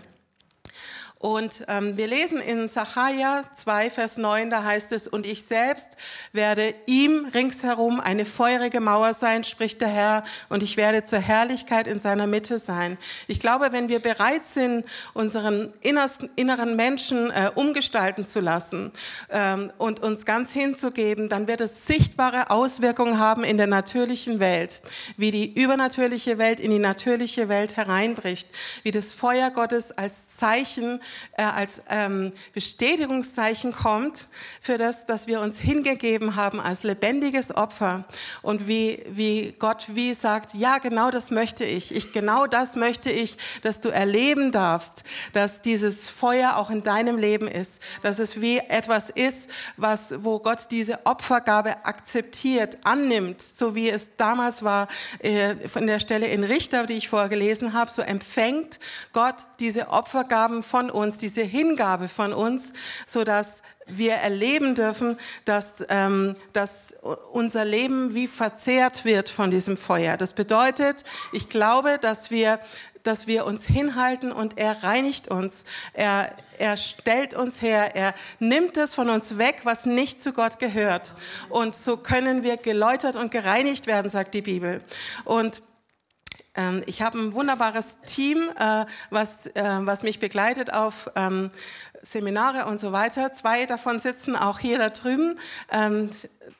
[1.25, 5.97] Und ähm, wir lesen in Sacharja 2, Vers 9, da heißt es, und ich selbst
[6.33, 11.87] werde ihm ringsherum eine feurige Mauer sein, spricht der Herr, und ich werde zur Herrlichkeit
[11.87, 12.99] in seiner Mitte sein.
[13.27, 14.85] Ich glaube, wenn wir bereit sind,
[15.15, 18.91] unseren innersten, inneren Menschen äh, umgestalten zu lassen
[19.31, 24.79] ähm, und uns ganz hinzugeben, dann wird es sichtbare Auswirkungen haben in der natürlichen Welt,
[25.17, 28.47] wie die übernatürliche Welt in die natürliche Welt hereinbricht,
[28.83, 30.99] wie das Feuer Gottes als Zeichen,
[31.37, 34.25] äh, als ähm, Bestätigungszeichen kommt
[34.61, 38.05] für das, dass wir uns hingegeben haben als lebendiges Opfer.
[38.41, 41.93] Und wie, wie Gott wie sagt, ja, genau das möchte ich.
[41.95, 47.17] Ich, genau das möchte ich, dass du erleben darfst, dass dieses Feuer auch in deinem
[47.17, 53.75] Leben ist, dass es wie etwas ist, was, wo Gott diese Opfergabe akzeptiert, annimmt, so
[53.75, 54.87] wie es damals war,
[55.19, 58.79] äh, von der Stelle in Richter, die ich vorher gelesen habe, so empfängt
[59.13, 62.73] Gott diese Opfergaben von uns, diese Hingabe von uns,
[63.05, 66.95] so dass wir erleben dürfen, dass, ähm, dass
[67.31, 70.17] unser Leben wie verzehrt wird von diesem Feuer.
[70.17, 72.59] Das bedeutet, ich glaube, dass wir
[73.05, 75.63] dass wir uns hinhalten und er reinigt uns.
[75.93, 77.95] Er, er stellt uns her.
[77.95, 81.13] Er nimmt es von uns weg, was nicht zu Gott gehört.
[81.49, 84.83] Und so können wir geläutert und gereinigt werden, sagt die Bibel.
[85.23, 85.61] Und
[86.85, 91.51] ich habe ein wunderbares Team, äh, was, äh, was mich begleitet auf ähm,
[92.01, 93.33] Seminare und so weiter.
[93.33, 95.39] Zwei davon sitzen auch hier da drüben.
[95.71, 96.09] Ähm,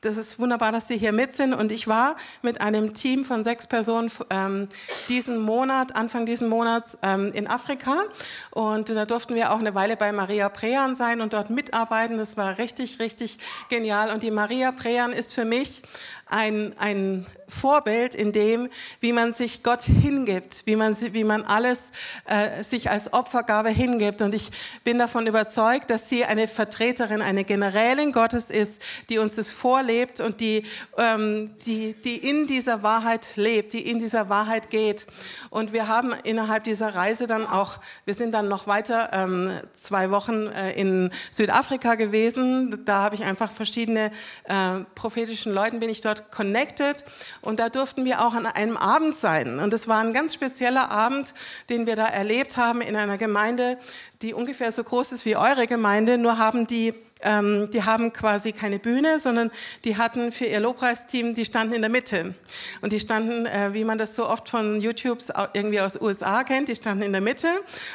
[0.02, 1.54] das ist wunderbar, dass Sie hier mit sind.
[1.54, 4.68] Und ich war mit einem Team von sechs Personen ähm,
[5.10, 8.04] diesen Monat, Anfang diesen Monats ähm, in Afrika.
[8.52, 12.18] Und da durften wir auch eine Weile bei Maria Prean sein und dort mitarbeiten.
[12.18, 14.12] Das war richtig, richtig genial.
[14.12, 15.84] Und die Maria Prean ist für mich
[16.28, 21.92] ein, ein Vorbild in dem, wie man sich Gott hingibt, wie man, wie man alles
[22.26, 24.22] äh, sich als Opfergabe hingibt.
[24.22, 24.52] Und ich
[24.84, 30.20] bin davon überzeugt, dass sie eine Vertreterin, eine Generälin Gottes ist, die uns das vorlebt
[30.20, 30.66] und die,
[30.98, 35.08] ähm, die, die in dieser Wahrheit lebt, die in dieser Wahrheit geht.
[35.50, 40.12] Und wir haben innerhalb dieser Reise dann auch, wir sind dann noch weiter ähm, zwei
[40.12, 42.84] Wochen äh, in Südafrika gewesen.
[42.86, 44.12] Da habe ich einfach verschiedene
[44.46, 47.04] äh, prophetischen Leuten bin ich dort connected
[47.46, 49.60] und da durften wir auch an einem Abend sein.
[49.60, 51.34] Und es war ein ganz spezieller Abend,
[51.70, 53.78] den wir da erlebt haben in einer Gemeinde,
[54.22, 58.52] die ungefähr so groß ist wie eure Gemeinde, nur haben die ähm, die haben quasi
[58.52, 59.50] keine Bühne, sondern
[59.86, 62.36] die hatten für ihr Lobpreisteam, die standen in der Mitte.
[62.82, 65.20] Und die standen, äh, wie man das so oft von YouTube
[65.54, 67.48] irgendwie aus USA kennt, die standen in der Mitte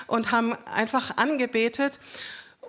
[0.07, 1.99] und haben einfach angebetet.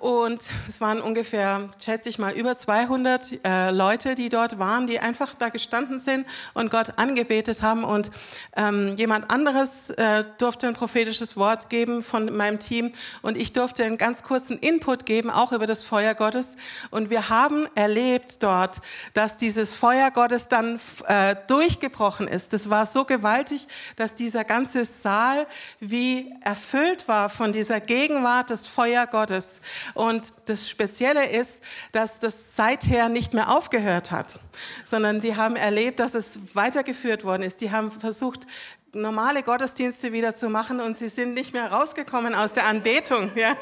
[0.02, 5.00] Und es waren ungefähr, schätze ich mal, über 200 äh, Leute, die dort waren, die
[5.00, 7.84] einfach da gestanden sind und Gott angebetet haben.
[7.84, 8.10] Und
[8.58, 12.94] ähm, jemand anderes äh, durfte ein prophetisches Wort geben von meinem Team.
[13.22, 16.58] Und ich durfte einen ganz kurzen Input geben, auch über das Feuer Gottes.
[16.90, 18.82] Und wir haben erlebt dort,
[19.14, 22.54] dass dieses Feuer Gottes dann äh, durchgebrochen ist.
[22.54, 25.46] Das war so gewaltig, dass dieser ganze Saal
[25.80, 29.62] wie erfüllt war von dieser Gegenwart des Feuer Gottes.
[29.94, 34.40] Und das Spezielle ist, dass das seither nicht mehr aufgehört hat,
[34.84, 37.62] sondern die haben erlebt, dass es weitergeführt worden ist.
[37.62, 38.48] Die haben versucht,
[38.94, 43.32] normale Gottesdienste wieder zu machen und sie sind nicht mehr rausgekommen aus der Anbetung.
[43.36, 43.56] Ja?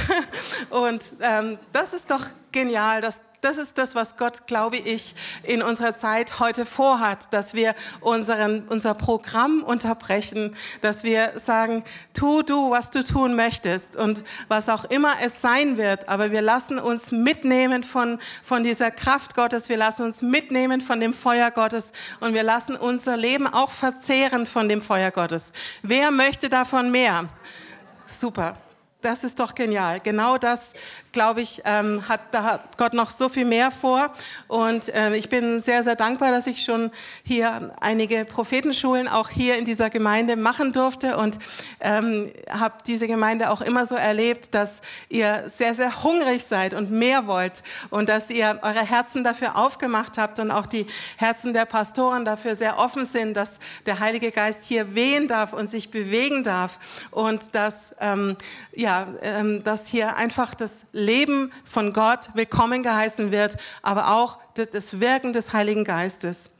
[0.70, 3.00] Und ähm, das ist doch genial.
[3.00, 7.74] Das, das ist das, was Gott, glaube ich, in unserer Zeit heute vorhat, dass wir
[8.00, 11.84] unseren, unser Programm unterbrechen, dass wir sagen,
[12.14, 16.42] tu du, was du tun möchtest und was auch immer es sein wird, aber wir
[16.42, 21.50] lassen uns mitnehmen von, von dieser Kraft Gottes, wir lassen uns mitnehmen von dem Feuer
[21.50, 25.52] Gottes und wir lassen unser Leben auch verzehren von dem Feuer Gottes.
[25.82, 27.28] Wer möchte davon mehr?
[28.06, 28.56] Super.
[29.02, 30.00] Das ist doch genial.
[30.00, 30.74] Genau das
[31.12, 34.10] glaube ich, ähm, hat, da hat Gott noch so viel mehr vor.
[34.48, 36.90] Und äh, ich bin sehr, sehr dankbar, dass ich schon
[37.24, 41.16] hier einige Prophetenschulen auch hier in dieser Gemeinde machen durfte.
[41.16, 41.38] Und
[41.80, 46.90] ähm, habe diese Gemeinde auch immer so erlebt, dass ihr sehr, sehr hungrig seid und
[46.90, 47.62] mehr wollt.
[47.90, 52.54] Und dass ihr eure Herzen dafür aufgemacht habt und auch die Herzen der Pastoren dafür
[52.54, 56.78] sehr offen sind, dass der Heilige Geist hier wehen darf und sich bewegen darf.
[57.10, 58.36] Und dass, ähm,
[58.72, 65.00] ja, ähm, dass hier einfach das Leben von Gott willkommen geheißen wird, aber auch das
[65.00, 66.58] Wirken des Heiligen Geistes.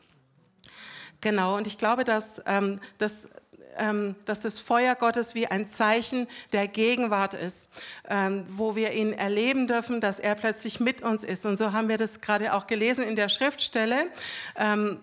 [1.20, 3.28] Genau, und ich glaube, dass, ähm, dass,
[3.76, 7.70] ähm, dass das Feuer Gottes wie ein Zeichen der Gegenwart ist,
[8.08, 11.44] ähm, wo wir ihn erleben dürfen, dass er plötzlich mit uns ist.
[11.44, 14.06] Und so haben wir das gerade auch gelesen in der Schriftstelle.
[14.56, 14.98] Ähm,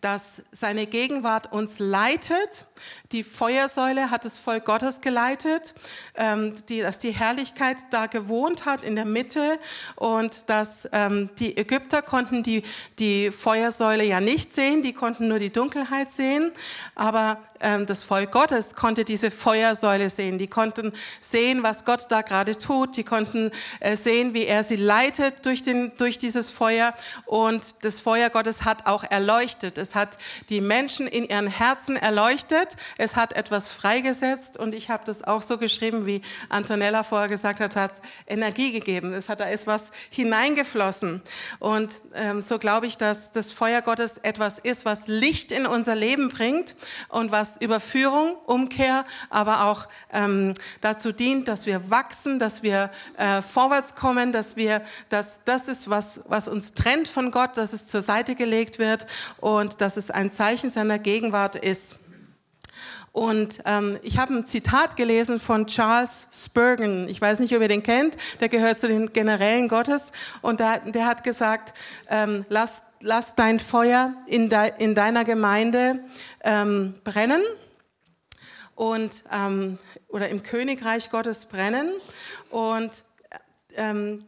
[0.00, 2.66] dass seine Gegenwart uns leitet.
[3.12, 5.74] Die Feuersäule hat das Volk Gottes geleitet,
[6.14, 9.58] ähm, die, dass die Herrlichkeit da gewohnt hat in der Mitte
[9.96, 12.62] und dass ähm, die Ägypter konnten die,
[12.98, 16.52] die Feuersäule ja nicht sehen, die konnten nur die Dunkelheit sehen,
[16.94, 20.38] aber ähm, das Volk Gottes konnte diese Feuersäule sehen.
[20.38, 22.96] Die konnten sehen, was Gott da gerade tut.
[22.96, 26.94] Die konnten äh, sehen, wie er sie leitet durch, den, durch dieses Feuer.
[27.26, 29.77] Und das Feuer Gottes hat auch erleuchtet.
[29.78, 32.76] Es hat die Menschen in ihren Herzen erleuchtet.
[32.98, 34.56] Es hat etwas freigesetzt.
[34.56, 37.92] Und ich habe das auch so geschrieben, wie Antonella vorher gesagt hat, hat
[38.26, 39.14] Energie gegeben.
[39.14, 41.22] Es hat da ist was hineingeflossen.
[41.58, 45.94] Und ähm, so glaube ich, dass das Feuer Gottes etwas ist, was Licht in unser
[45.94, 46.74] Leben bringt
[47.08, 53.42] und was Überführung, Umkehr, aber auch ähm, dazu dient, dass wir wachsen, dass wir äh,
[53.42, 57.86] vorwärts kommen, dass wir, dass das ist, was, was uns trennt von Gott, dass es
[57.86, 59.06] zur Seite gelegt wird
[59.38, 61.98] und dass es ein Zeichen seiner Gegenwart ist.
[63.12, 67.08] Und ähm, ich habe ein Zitat gelesen von Charles Spurgeon.
[67.08, 68.16] Ich weiß nicht, ob ihr den kennt.
[68.40, 70.12] Der gehört zu den Generälen Gottes.
[70.40, 71.74] Und der, der hat gesagt,
[72.08, 76.00] ähm, lass, lass dein Feuer in, de, in deiner Gemeinde
[76.44, 77.42] ähm, brennen
[78.74, 79.78] und, ähm,
[80.08, 81.90] oder im Königreich Gottes brennen.
[82.50, 83.02] Und
[83.76, 84.24] ähm,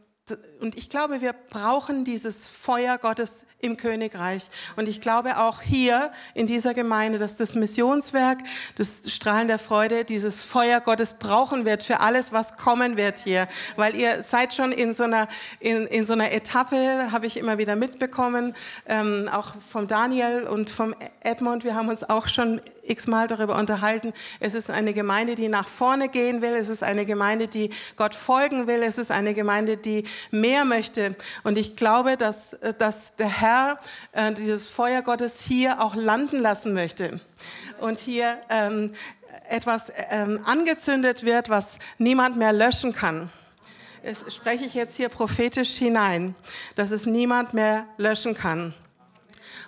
[0.61, 4.49] und ich glaube, wir brauchen dieses Feuer Gottes im Königreich.
[4.75, 8.39] Und ich glaube auch hier in dieser Gemeinde, dass das Missionswerk,
[8.75, 13.47] das Strahlen der Freude, dieses Feuer Gottes brauchen wird für alles, was kommen wird hier.
[13.75, 15.27] Weil ihr seid schon in so einer,
[15.59, 18.53] in, in so einer Etappe, habe ich immer wieder mitbekommen,
[18.87, 21.63] ähm, auch vom Daniel und vom Edmund.
[21.63, 24.13] Wir haben uns auch schon x-mal darüber unterhalten.
[24.39, 26.53] Es ist eine Gemeinde, die nach vorne gehen will.
[26.53, 28.83] Es ist eine Gemeinde, die Gott folgen will.
[28.83, 31.15] Es ist eine Gemeinde, die mehr möchte.
[31.43, 33.79] Und ich glaube, dass, dass der Herr
[34.11, 37.19] äh, dieses Feuer Gottes hier auch landen lassen möchte
[37.79, 38.91] und hier ähm,
[39.49, 43.29] etwas ähm, angezündet wird, was niemand mehr löschen kann.
[44.03, 46.33] Das spreche ich jetzt hier prophetisch hinein,
[46.75, 48.73] dass es niemand mehr löschen kann.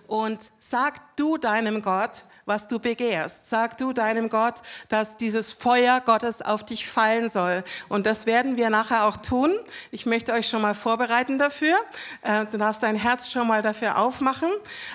[0.08, 3.50] Und sag du deinem Gott, was du begehrst.
[3.50, 7.64] Sag du deinem Gott, dass dieses Feuer Gottes auf dich fallen soll.
[7.90, 9.52] Und das werden wir nachher auch tun.
[9.92, 11.76] Ich möchte euch schon mal vorbereiten dafür.
[12.22, 14.50] Äh, du darfst dein Herz schon mal dafür aufmachen.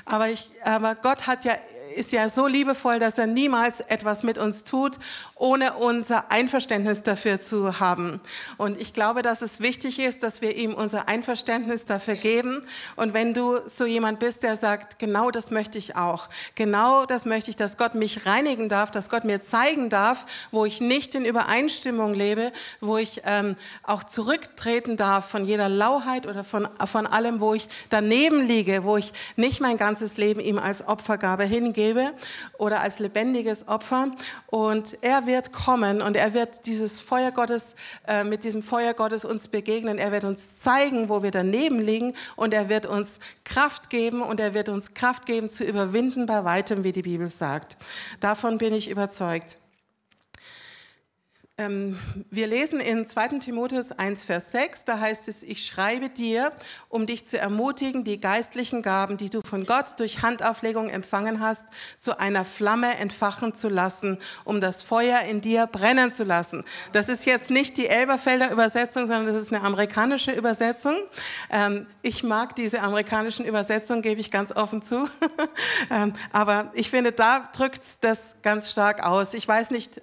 [0.05, 1.55] Aber, ich, aber Gott hat ja
[1.99, 4.99] ist ja so liebevoll, dass er niemals etwas mit uns tut,
[5.35, 8.21] ohne unser Einverständnis dafür zu haben.
[8.57, 12.63] Und ich glaube, dass es wichtig ist, dass wir ihm unser Einverständnis dafür geben.
[12.95, 17.25] Und wenn du so jemand bist, der sagt, genau das möchte ich auch, genau das
[17.25, 21.17] möchte ich, dass Gott mich reinigen darf, dass Gott mir zeigen darf, wo ich nicht
[21.17, 27.07] in Übereinstimmung lebe, wo ich ähm, auch zurücktreten darf von jeder Lauheit oder von, von
[27.07, 31.88] allem, wo ich daneben liege, wo ich nicht mein ganzes Leben ihm als Opfergabe hingebe
[32.59, 34.09] oder als lebendiges Opfer.
[34.47, 37.75] Und er wird kommen und er wird dieses Feuer Gottes,
[38.07, 39.99] äh, mit diesem Feuer Gottes uns begegnen.
[39.99, 44.41] Er wird uns zeigen, wo wir daneben liegen und er wird uns Kraft geben und
[44.41, 47.77] er wird uns Kraft geben zu überwinden bei weitem, wie die Bibel sagt.
[48.21, 49.57] Davon bin ich überzeugt.
[51.61, 51.99] Ähm,
[52.31, 53.41] wir lesen in 2.
[53.41, 56.53] Timotheus 1, Vers 6, da heißt es, ich schreibe dir,
[56.89, 61.67] um dich zu ermutigen, die geistlichen Gaben, die du von Gott durch Handauflegung empfangen hast,
[61.97, 66.63] zu einer Flamme entfachen zu lassen, um das Feuer in dir brennen zu lassen.
[66.93, 70.95] Das ist jetzt nicht die Elberfelder Übersetzung, sondern das ist eine amerikanische Übersetzung.
[71.51, 75.09] Ähm, ich mag diese amerikanischen Übersetzungen, gebe ich ganz offen zu.
[75.91, 79.33] Ähm, aber ich finde, da drückt das ganz stark aus.
[79.33, 80.01] Ich weiß nicht,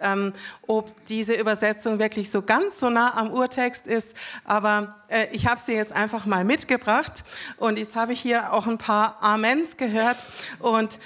[0.68, 5.62] ob diese Übersetzung wirklich so ganz so nah am Urtext ist, aber äh, ich habe
[5.62, 7.24] sie jetzt einfach mal mitgebracht
[7.58, 10.26] und jetzt habe ich hier auch ein paar Amens gehört
[10.58, 10.98] und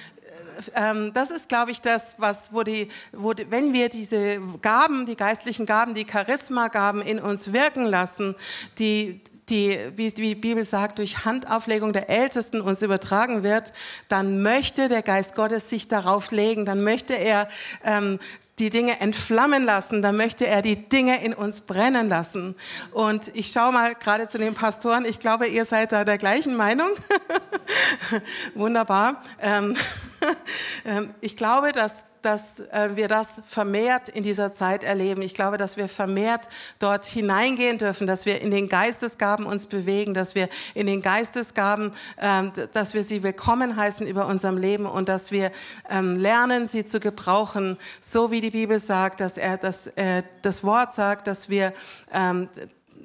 [0.76, 5.06] ähm, das ist, glaube ich, das, was, wo die, wo die, wenn wir diese Gaben,
[5.06, 8.36] die geistlichen Gaben, die Charisma-Gaben in uns wirken lassen,
[8.78, 13.74] die, die, wie die Bibel sagt, durch Handauflegung der Ältesten uns übertragen wird,
[14.08, 17.50] dann möchte der Geist Gottes sich darauf legen, dann möchte er
[17.84, 18.19] ähm,
[18.60, 22.56] die Dinge entflammen lassen, dann möchte er die Dinge in uns brennen lassen.
[22.91, 26.56] Und ich schaue mal gerade zu den Pastoren, ich glaube, ihr seid da der gleichen
[26.56, 26.89] Meinung.
[28.56, 29.22] Wunderbar.
[29.41, 29.76] Ähm,
[31.21, 35.21] ich glaube, dass dass äh, wir das vermehrt in dieser Zeit erleben.
[35.21, 40.13] Ich glaube, dass wir vermehrt dort hineingehen dürfen, dass wir in den Geistesgaben uns bewegen,
[40.13, 45.10] dass wir in den Geistesgaben, ähm, dass wir sie willkommen heißen über unserem Leben und
[45.10, 45.51] dass wir
[45.89, 50.63] ähm, lernen, sie zu gebrauchen, so wie die Bibel sagt, dass er das, äh, das
[50.63, 51.73] Wort sagt, dass wir
[52.12, 52.49] ähm,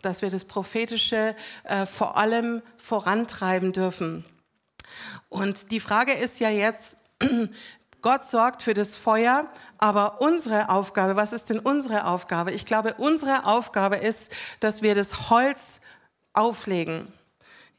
[0.03, 4.27] dass wir das Prophetische äh, vor allem vorantreiben dürfen.
[5.31, 7.04] Und die Frage ist ja jetzt,
[8.03, 12.53] Gott sorgt für das Feuer, aber unsere Aufgabe, was ist denn unsere Aufgabe?
[12.53, 15.81] Ich glaube, unsere Aufgabe ist, dass wir das Holz
[16.35, 17.11] auflegen.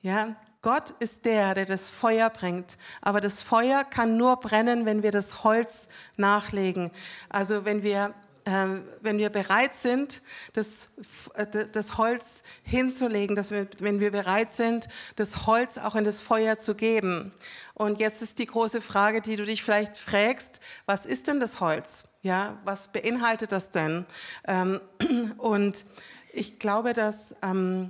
[0.01, 2.79] Ja, Gott ist der, der das Feuer bringt.
[3.03, 6.89] Aber das Feuer kann nur brennen, wenn wir das Holz nachlegen.
[7.29, 10.21] Also wenn wir, wenn wir bereit sind,
[10.53, 10.93] das,
[11.33, 16.21] äh, das Holz hinzulegen, dass wir, wenn wir bereit sind, das Holz auch in das
[16.21, 17.33] Feuer zu geben.
[17.73, 21.59] Und jetzt ist die große Frage, die du dich vielleicht fragst, was ist denn das
[21.59, 22.19] Holz?
[22.21, 24.05] Ja, was beinhaltet das denn?
[24.47, 24.79] Ähm,
[25.37, 25.85] und
[26.31, 27.87] ich glaube, dass, ähm,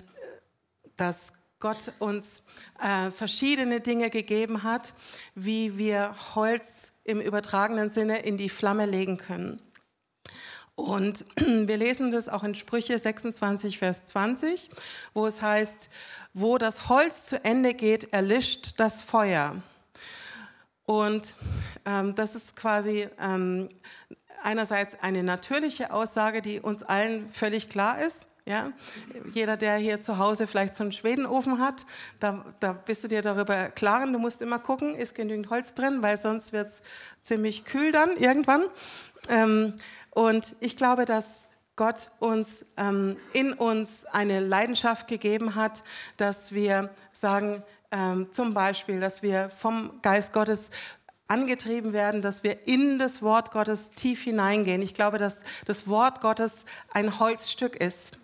[0.96, 2.44] dass Gott uns
[2.80, 4.94] äh, verschiedene Dinge gegeben hat,
[5.36, 9.62] wie wir Holz im übertragenen Sinne in die Flamme legen können.
[10.76, 14.70] Und wir lesen das auch in Sprüche 26, Vers 20,
[15.14, 15.90] wo es heißt,
[16.34, 19.56] wo das Holz zu Ende geht, erlischt das Feuer.
[20.86, 21.34] Und
[21.86, 23.70] ähm, das ist quasi ähm,
[24.44, 28.28] einerseits eine natürliche Aussage, die uns allen völlig klar ist.
[28.46, 28.74] Ja?
[29.34, 31.86] Jeder, der hier zu Hause vielleicht so einen Schwedenofen hat,
[32.20, 36.02] da, da bist du dir darüber klar, du musst immer gucken, ist genügend Holz drin,
[36.02, 36.84] weil sonst wird es
[37.22, 38.66] ziemlich kühl dann irgendwann.
[39.30, 39.74] Ähm,
[40.16, 45.84] und ich glaube, dass Gott uns ähm, in uns eine Leidenschaft gegeben hat,
[46.16, 47.62] dass wir sagen,
[47.92, 50.72] ähm, zum Beispiel, dass wir vom Geist Gottes
[51.28, 54.82] angetrieben werden, dass wir in das Wort Gottes tief hineingehen.
[54.82, 56.64] Ich glaube, dass das Wort Gottes
[56.94, 58.18] ein Holzstück ist,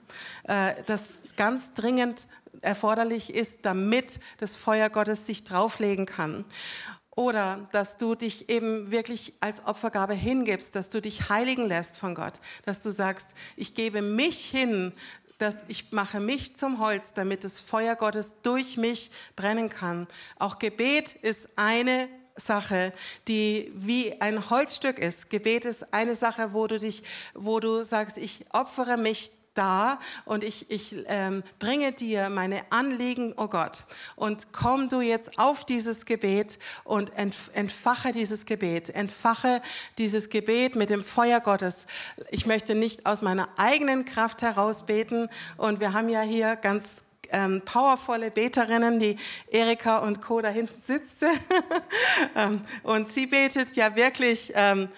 [0.43, 2.27] äh, das ganz dringend
[2.61, 6.45] erforderlich ist, damit das Feuer Gottes sich drauflegen kann.
[7.16, 12.16] Oder dass du dich eben wirklich als Opfergabe hingibst, dass du dich heiligen lässt von
[12.16, 14.93] Gott, dass du sagst, ich gebe mich hin,
[15.38, 20.07] dass ich mache mich zum Holz, damit das Feuer Gottes durch mich brennen kann.
[20.39, 22.07] Auch Gebet ist eine
[22.38, 22.93] Sache,
[23.28, 25.30] die wie ein Holzstück ist.
[25.30, 27.03] Gebet ist eine Sache, wo du dich,
[27.34, 33.34] wo du sagst, ich opfere mich da und ich, ich ähm, bringe dir meine Anliegen,
[33.38, 33.84] oh Gott.
[34.16, 38.89] Und komm du jetzt auf dieses Gebet und entfache dieses Gebet.
[38.89, 39.62] Entfache
[39.97, 41.86] dieses Gebet mit dem Feuer Gottes.
[42.30, 45.30] Ich möchte nicht aus meiner eigenen Kraft heraus beten.
[45.58, 49.17] Und wir haben ja hier ganz ähm, powervolle Beterinnen, die
[49.49, 50.41] Erika und Co.
[50.41, 51.23] da hinten sitzt.
[52.36, 54.89] ähm, und sie betet ja wirklich ähm,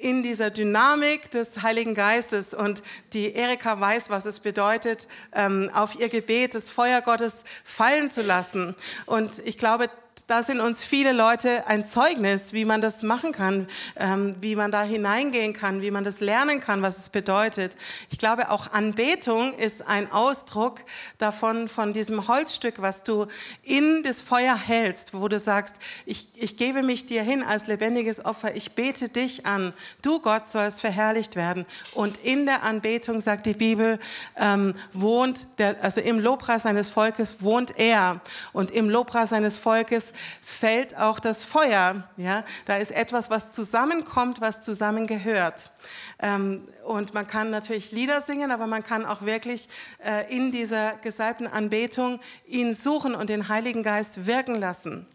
[0.00, 2.54] in dieser Dynamik des Heiligen Geistes.
[2.54, 8.10] Und die Erika weiß, was es bedeutet, ähm, auf ihr Gebet das Feuer Gottes fallen
[8.10, 8.74] zu lassen.
[9.06, 9.88] Und ich glaube,
[10.30, 13.66] da sind uns viele Leute ein Zeugnis, wie man das machen kann,
[13.96, 17.76] ähm, wie man da hineingehen kann, wie man das lernen kann, was es bedeutet.
[18.10, 20.82] Ich glaube, auch Anbetung ist ein Ausdruck
[21.18, 23.26] davon, von diesem Holzstück, was du
[23.64, 28.24] in das Feuer hältst, wo du sagst, ich, ich gebe mich dir hin als lebendiges
[28.24, 29.72] Opfer, ich bete dich an.
[30.00, 31.66] Du, Gott, sollst verherrlicht werden.
[31.92, 33.98] Und in der Anbetung, sagt die Bibel,
[34.36, 38.20] ähm, wohnt, der, also im Lobpreis seines Volkes wohnt er.
[38.52, 42.04] Und im Lobpreis seines Volkes fällt auch das Feuer.
[42.16, 42.44] Ja?
[42.66, 45.70] Da ist etwas, was zusammenkommt, was zusammengehört.
[46.18, 49.68] Ähm, und man kann natürlich Lieder singen, aber man kann auch wirklich
[50.04, 55.06] äh, in dieser gesalbten Anbetung ihn suchen und den Heiligen Geist wirken lassen.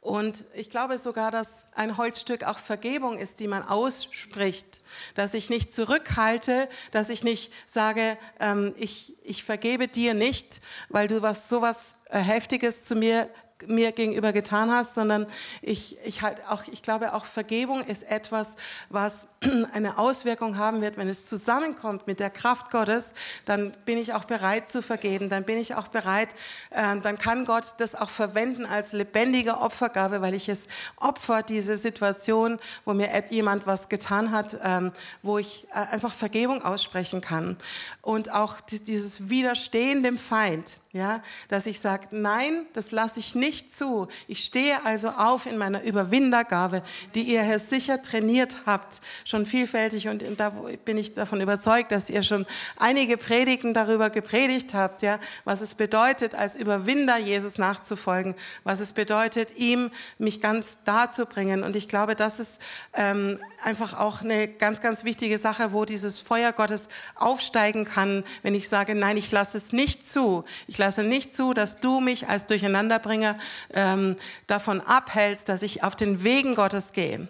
[0.00, 4.80] Und ich glaube sogar, dass ein Holzstück auch Vergebung ist, die man ausspricht.
[5.14, 11.08] Dass ich nicht zurückhalte, dass ich nicht sage, ähm, ich, ich vergebe dir nicht, weil
[11.08, 13.28] du was sowas äh, Heftiges zu mir
[13.66, 15.26] mir gegenüber getan hast, sondern
[15.62, 18.56] ich, ich, halt auch, ich glaube auch Vergebung ist etwas,
[18.88, 19.28] was
[19.72, 24.24] eine Auswirkung haben wird, wenn es zusammenkommt mit der Kraft Gottes, dann bin ich auch
[24.24, 26.34] bereit zu vergeben, dann bin ich auch bereit,
[26.70, 31.78] äh, dann kann Gott das auch verwenden als lebendige Opfergabe, weil ich es opfer, diese
[31.78, 34.92] Situation, wo mir jemand was getan hat, ähm,
[35.22, 37.56] wo ich äh, einfach Vergebung aussprechen kann.
[38.02, 43.76] Und auch dieses Widerstehen dem Feind, ja, dass ich sage, nein, das lasse ich nicht
[43.76, 44.08] zu.
[44.26, 46.82] Ich stehe also auf in meiner Überwindergabe,
[47.14, 50.48] die ihr Herr sicher trainiert habt, schon vielfältig und da
[50.86, 52.46] bin ich davon überzeugt, dass ihr schon
[52.78, 58.34] einige Predigten darüber gepredigt habt, ja, was es bedeutet, als Überwinder Jesus nachzufolgen,
[58.64, 61.64] was es bedeutet, ihm mich ganz darzubringen.
[61.64, 62.60] Und ich glaube, das ist
[62.94, 68.54] ähm, einfach auch eine ganz, ganz wichtige Sache, wo dieses Feuer Gottes aufsteigen kann, wenn
[68.54, 70.44] ich sage, nein, ich lasse es nicht zu.
[70.66, 73.36] Ich lasse nicht zu, dass du mich als Durcheinanderbringer
[73.74, 74.16] ähm,
[74.46, 77.28] davon abhältst, dass ich auf den Wegen Gottes gehe.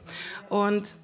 [0.48, 0.94] Und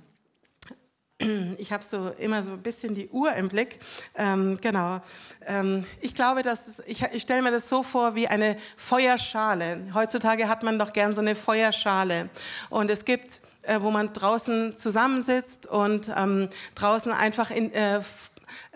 [1.59, 3.81] ich habe so immer so ein bisschen die Uhr im Blick.
[4.17, 5.01] Ähm, genau.
[5.47, 9.79] Ähm, ich glaube, dass es, ich, ich stelle mir das so vor wie eine Feuerschale.
[9.95, 12.29] Heutzutage hat man doch gern so eine Feuerschale.
[12.71, 18.01] Und es gibt, äh, wo man draußen zusammensitzt und ähm, draußen einfach in, äh,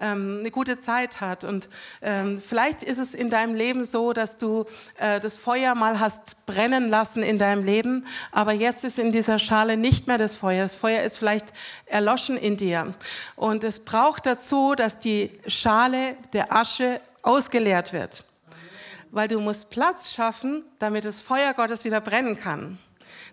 [0.01, 1.45] ähm, eine gute Zeit hat.
[1.45, 1.69] Und
[2.03, 4.64] ähm, vielleicht ist es in deinem Leben so, dass du
[4.99, 9.39] äh, das Feuer mal hast brennen lassen in deinem Leben, aber jetzt ist in dieser
[9.39, 10.62] Schale nicht mehr das Feuer.
[10.62, 11.47] Das Feuer ist vielleicht
[11.87, 12.95] erloschen in dir.
[13.37, 18.25] Und es braucht dazu, dass die Schale der Asche ausgeleert wird.
[19.11, 22.79] Weil du musst Platz schaffen, damit das Feuer Gottes wieder brennen kann.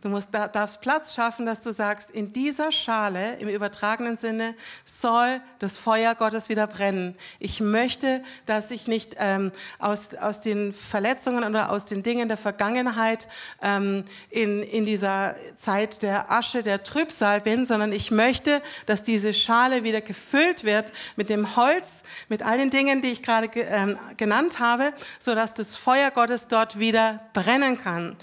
[0.06, 4.54] Du musst, darfst Platz schaffen, dass du sagst, in dieser Schale, im übertragenen Sinne,
[4.84, 7.16] soll das Feuer Gottes wieder brennen.
[7.40, 12.38] Ich möchte, dass ich nicht ähm, aus, aus den Verletzungen oder aus den Dingen der
[12.38, 13.28] Vergangenheit
[13.64, 19.34] ähm, in, in dieser Zeit der Asche, der Trübsal bin, sondern ich möchte, dass diese
[19.34, 23.98] Schale wieder gefüllt wird mit dem Holz, mit all den Dingen, die ich gerade ähm,
[24.18, 28.16] genannt habe, sodass das Feuer Gottes dort wieder brennen kann.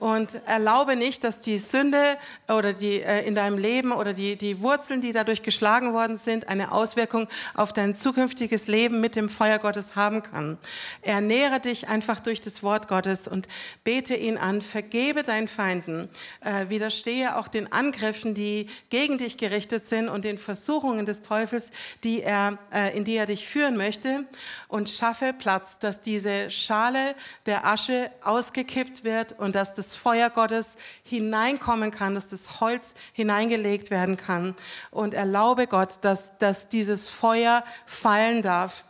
[0.00, 2.18] Und erlaube nicht, dass dass die Sünde
[2.48, 6.48] oder die äh, in deinem Leben oder die, die Wurzeln, die dadurch geschlagen worden sind,
[6.48, 10.58] eine Auswirkung auf dein zukünftiges Leben mit dem Feuer Gottes haben kann.
[11.02, 13.46] Ernähre dich einfach durch das Wort Gottes und
[13.84, 16.08] bete ihn an, vergebe deinen Feinden,
[16.40, 21.70] äh, widerstehe auch den Angriffen, die gegen dich gerichtet sind und den Versuchungen des Teufels,
[22.02, 24.24] die er, äh, in die er dich führen möchte.
[24.66, 27.14] Und schaffe Platz, dass diese Schale
[27.46, 30.74] der Asche ausgekippt wird und dass das Feuer Gottes
[31.10, 34.54] hineinkommen kann, dass das Holz hineingelegt werden kann.
[34.90, 38.84] Und erlaube Gott, dass, dass dieses Feuer fallen darf.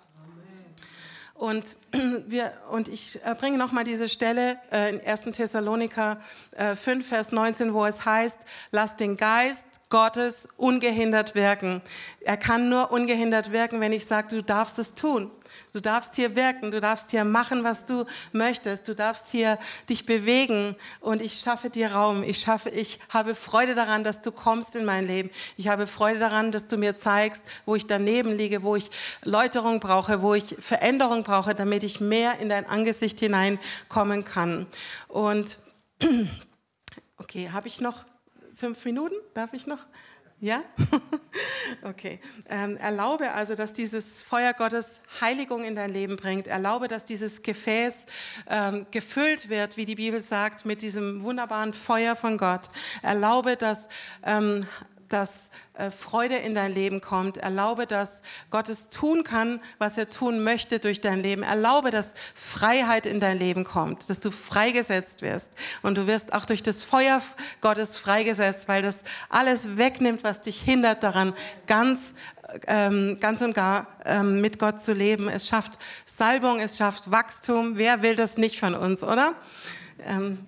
[1.34, 1.76] Und,
[2.28, 5.24] wir, und ich äh, bringe nochmal diese Stelle äh, in 1.
[5.32, 6.18] Thessaloniker
[6.56, 8.40] 5, äh, Vers 19, wo es heißt,
[8.70, 11.80] lass den Geist Gottes ungehindert wirken.
[12.20, 15.30] Er kann nur ungehindert wirken, wenn ich sage, du darfst es tun.
[15.72, 18.88] Du darfst hier wirken, du darfst hier machen, was du möchtest.
[18.88, 19.58] Du darfst hier
[19.88, 22.24] dich bewegen und ich schaffe dir Raum.
[22.24, 25.30] Ich schaffe, ich habe Freude daran, dass du kommst in mein Leben.
[25.56, 28.90] Ich habe Freude daran, dass du mir zeigst, wo ich daneben liege, wo ich
[29.24, 34.66] Läuterung brauche, wo ich Veränderung brauche, damit ich mehr in dein Angesicht hineinkommen kann.
[35.06, 35.56] Und
[37.18, 38.04] okay, habe ich noch
[38.56, 39.14] fünf Minuten?
[39.34, 39.86] Darf ich noch?
[40.41, 40.62] Ja?
[41.82, 42.18] okay.
[42.49, 46.47] Ähm, erlaube also, dass dieses Feuer Gottes Heiligung in dein Leben bringt.
[46.47, 48.07] Erlaube, dass dieses Gefäß
[48.49, 52.70] ähm, gefüllt wird, wie die Bibel sagt, mit diesem wunderbaren Feuer von Gott.
[53.03, 53.91] Erlaube, dass
[54.24, 54.64] ähm,
[55.12, 57.36] dass äh, Freude in dein Leben kommt.
[57.36, 61.42] Erlaube, dass Gott es tun kann, was er tun möchte durch dein Leben.
[61.42, 65.56] Erlaube, dass Freiheit in dein Leben kommt, dass du freigesetzt wirst.
[65.82, 67.20] Und du wirst auch durch das Feuer
[67.61, 71.34] Gottes freigesetzt, weil das alles wegnimmt, was dich hindert daran,
[71.66, 72.14] ganz
[72.66, 75.28] ähm, ganz und gar ähm, mit Gott zu leben.
[75.28, 77.76] Es schafft Salbung, es schafft Wachstum.
[77.76, 79.34] Wer will das nicht von uns, oder?
[80.04, 80.44] Ähm,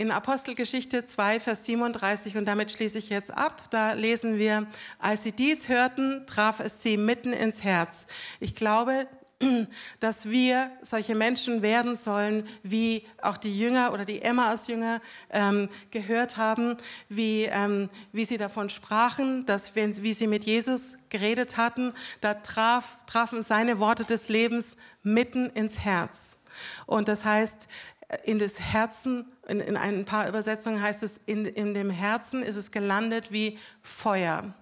[0.00, 4.66] in Apostelgeschichte 2, Vers 37, und damit schließe ich jetzt ab, da lesen wir,
[4.98, 8.06] als sie dies hörten, traf es sie mitten ins Herz.
[8.40, 9.06] Ich glaube,
[10.00, 15.02] dass wir solche Menschen werden sollen, wie auch die Jünger oder die Emma als Jünger
[15.28, 16.78] ähm, gehört haben,
[17.10, 21.92] wie, ähm, wie sie davon sprachen, dass wenn, wie sie mit Jesus geredet hatten,
[22.22, 26.38] da traf, trafen seine Worte des Lebens mitten ins Herz.
[26.86, 27.68] Und das heißt,
[28.24, 32.56] in das Herzen, in, in ein paar Übersetzungen heißt es, in, in dem Herzen ist
[32.56, 34.54] es gelandet wie Feuer.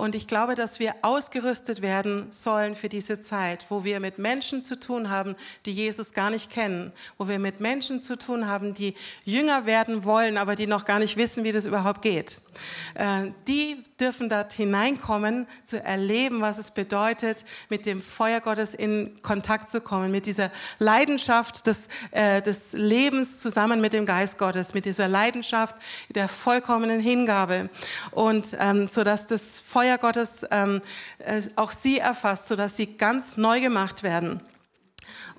[0.00, 4.62] Und ich glaube, dass wir ausgerüstet werden sollen für diese Zeit, wo wir mit Menschen
[4.62, 5.36] zu tun haben,
[5.66, 8.94] die Jesus gar nicht kennen, wo wir mit Menschen zu tun haben, die
[9.26, 12.40] Jünger werden wollen, aber die noch gar nicht wissen, wie das überhaupt geht.
[12.94, 19.20] Äh, die dürfen dort hineinkommen, zu erleben, was es bedeutet, mit dem Feuer Gottes in
[19.22, 24.72] Kontakt zu kommen, mit dieser Leidenschaft des, äh, des Lebens zusammen mit dem Geist Gottes,
[24.72, 25.76] mit dieser Leidenschaft
[26.08, 27.68] der vollkommenen Hingabe.
[28.12, 30.80] Und ähm, so dass das Feuer Gottes ähm,
[31.18, 34.40] äh, auch sie erfasst, so dass sie ganz neu gemacht werden.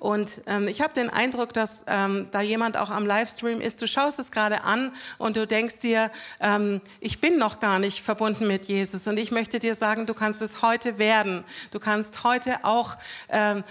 [0.02, 3.80] Und ähm, ich habe den Eindruck, dass ähm, da jemand auch am Livestream ist.
[3.80, 8.02] Du schaust es gerade an und du denkst dir, ähm, ich bin noch gar nicht
[8.02, 9.06] verbunden mit Jesus.
[9.06, 11.44] Und ich möchte dir sagen, du kannst es heute werden.
[11.70, 12.96] Du kannst heute auch
[13.28, 13.62] ähm,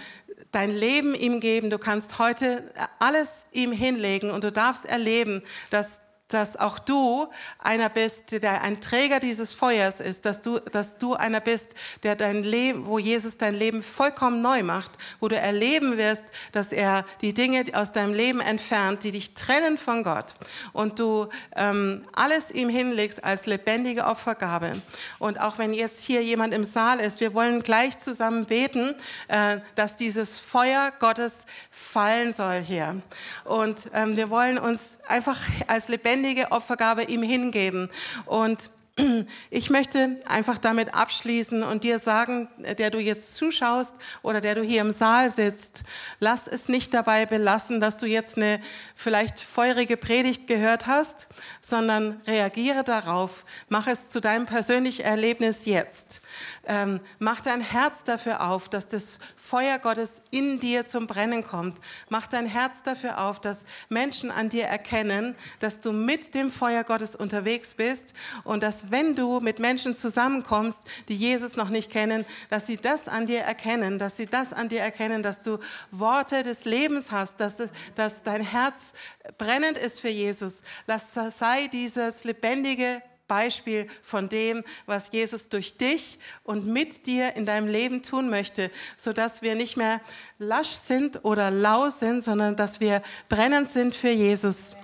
[0.52, 1.68] dein Leben ihm geben.
[1.68, 2.64] Du kannst heute
[2.98, 6.00] alles ihm hinlegen und du darfst erleben, dass
[6.32, 7.26] dass auch du
[7.58, 12.16] einer bist, der ein Träger dieses Feuers ist, dass du, dass du einer bist, der
[12.16, 17.04] dein Leben, wo Jesus dein Leben vollkommen neu macht, wo du erleben wirst, dass er
[17.20, 20.36] die Dinge aus deinem Leben entfernt, die dich trennen von Gott
[20.72, 24.80] und du ähm, alles ihm hinlegst als lebendige Opfergabe.
[25.18, 28.94] Und auch wenn jetzt hier jemand im Saal ist, wir wollen gleich zusammen beten,
[29.28, 33.00] äh, dass dieses Feuer Gottes fallen soll hier.
[33.44, 37.90] Und ähm, wir wollen uns einfach als lebendige Opfergabe ihm hingeben.
[38.26, 38.70] Und
[39.50, 42.48] ich möchte einfach damit abschließen und dir sagen,
[42.78, 45.84] der du jetzt zuschaust oder der du hier im Saal sitzt,
[46.20, 48.60] lass es nicht dabei belassen, dass du jetzt eine
[48.94, 51.28] vielleicht feurige Predigt gehört hast,
[51.60, 56.20] sondern reagiere darauf, mach es zu deinem persönlichen Erlebnis jetzt.
[56.66, 59.20] Ähm, mach dein Herz dafür auf, dass das
[59.52, 61.76] Feuer Gottes in dir zum Brennen kommt.
[62.08, 66.84] Mach dein Herz dafür auf, dass Menschen an dir erkennen, dass du mit dem Feuer
[66.84, 72.24] Gottes unterwegs bist und dass wenn du mit Menschen zusammenkommst, die Jesus noch nicht kennen,
[72.48, 75.58] dass sie das an dir erkennen, dass sie das an dir erkennen, dass du
[75.90, 78.94] Worte des Lebens hast, dass, dass dein Herz
[79.36, 80.62] brennend ist für Jesus.
[80.86, 83.02] Lass sei dieses lebendige
[83.32, 88.70] Beispiel von dem, was Jesus durch dich und mit dir in deinem Leben tun möchte,
[88.98, 90.02] sodass wir nicht mehr
[90.38, 94.76] lasch sind oder lau sind, sondern dass wir brennend sind für Jesus.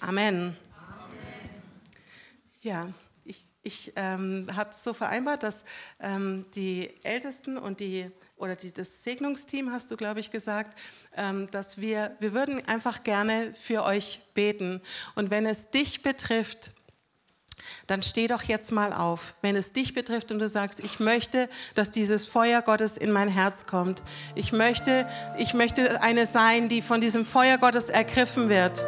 [0.00, 0.56] Amen.
[2.60, 2.88] Ja,
[3.24, 5.64] ich, ich ähm, habe so vereinbart, dass
[6.00, 10.76] ähm, die Ältesten und die oder die, das Segnungsteam hast du, glaube ich, gesagt,
[11.16, 14.80] ähm, dass wir, wir würden einfach gerne für euch beten.
[15.14, 16.72] Und wenn es dich betrifft,
[17.86, 21.48] dann steh doch jetzt mal auf, wenn es dich betrifft und du sagst, ich möchte,
[21.74, 24.02] dass dieses Feuer Gottes in mein Herz kommt.
[24.34, 25.06] Ich möchte,
[25.36, 28.82] ich möchte eine sein, die von diesem Feuer Gottes ergriffen wird.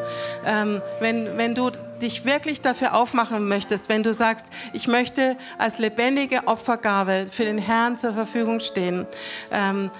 [0.46, 1.70] Ähm, wenn, wenn du
[2.00, 7.58] dich wirklich dafür aufmachen möchtest, wenn du sagst, ich möchte als lebendige Opfergabe für den
[7.58, 9.06] Herrn zur Verfügung stehen,
[9.50, 9.90] ähm,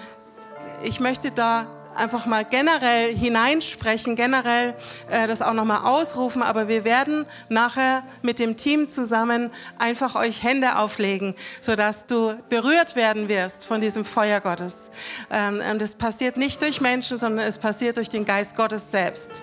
[0.82, 1.66] ich möchte da
[1.96, 4.74] einfach mal generell hineinsprechen, generell
[5.10, 10.42] äh, das auch nochmal ausrufen, aber wir werden nachher mit dem Team zusammen einfach euch
[10.42, 14.90] Hände auflegen, sodass du berührt werden wirst von diesem Feuer Gottes.
[15.30, 19.42] Ähm, und es passiert nicht durch Menschen, sondern es passiert durch den Geist Gottes selbst.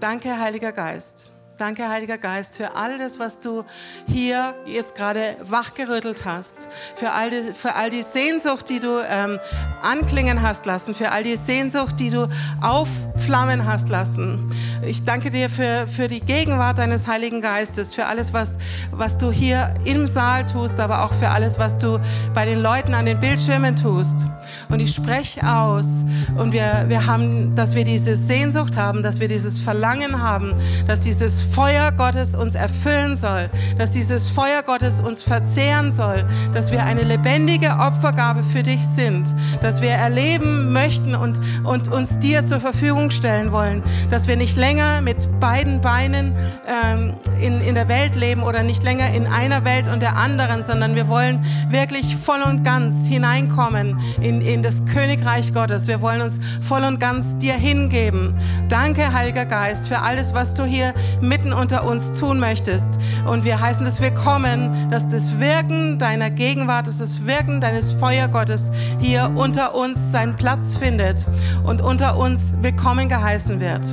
[0.00, 1.37] Danke, Heiliger Geist.
[1.58, 3.64] Danke, Heiliger Geist, für all das, was du
[4.06, 9.40] hier jetzt gerade wachgerüttelt hast, für all die, für all die Sehnsucht, die du ähm,
[9.82, 12.28] anklingen hast lassen, für all die Sehnsucht, die du
[12.60, 14.52] aufflammen hast lassen.
[14.82, 18.58] Ich danke dir für, für die Gegenwart deines Heiligen Geistes, für alles, was,
[18.92, 21.98] was du hier im Saal tust, aber auch für alles, was du
[22.34, 24.28] bei den Leuten an den Bildschirmen tust.
[24.68, 26.04] Und ich spreche aus
[26.36, 30.54] und wir, wir haben, dass wir diese Sehnsucht haben, dass wir dieses Verlangen haben,
[30.86, 36.24] dass dieses Feuer Gottes uns erfüllen soll, dass dieses Feuer Gottes uns verzehren soll,
[36.54, 42.18] dass wir eine lebendige Opfergabe für dich sind, dass wir erleben möchten und, und uns
[42.18, 46.34] dir zur Verfügung stellen wollen, dass wir nicht länger mit beiden Beinen
[46.66, 50.62] ähm, in, in der Welt leben oder nicht länger in einer Welt und der anderen,
[50.64, 55.86] sondern wir wollen wirklich voll und ganz hineinkommen in, in das Königreich Gottes.
[55.86, 58.34] Wir wollen uns voll und ganz dir hingeben.
[58.68, 62.98] Danke, Heiliger Geist, für alles, was du hier mit mitten unter uns tun möchtest.
[63.24, 68.72] Und wir heißen es willkommen, dass das Wirken deiner Gegenwart, dass das Wirken deines Feuergottes
[68.98, 71.24] hier unter uns seinen Platz findet
[71.64, 73.86] und unter uns willkommen geheißen wird.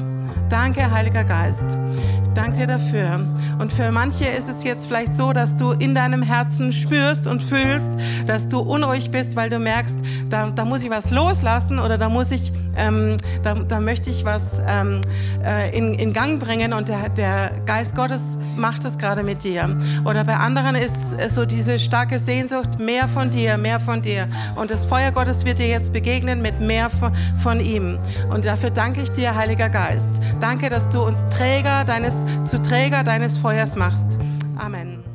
[0.49, 1.77] Danke, Heiliger Geist.
[2.23, 3.19] Ich danke dir dafür.
[3.59, 7.43] Und für manche ist es jetzt vielleicht so, dass du in deinem Herzen spürst und
[7.43, 7.93] fühlst,
[8.25, 9.97] dass du unruhig bist, weil du merkst,
[10.31, 14.25] da, da muss ich was loslassen oder da muss ich ähm, da, da, möchte ich
[14.25, 15.01] was ähm,
[15.43, 19.69] äh, in, in, Gang bringen und der, der Geist Gottes macht es gerade mit dir.
[20.05, 24.27] Oder bei anderen ist es so diese starke Sehnsucht, mehr von dir, mehr von dir.
[24.55, 27.97] Und das Feuer Gottes wird dir jetzt begegnen mit mehr von, von ihm.
[28.29, 30.21] Und dafür danke ich dir, Heiliger Geist.
[30.39, 34.17] Danke, dass du uns Träger deines, zu Träger deines Feuers machst.
[34.57, 35.14] Amen.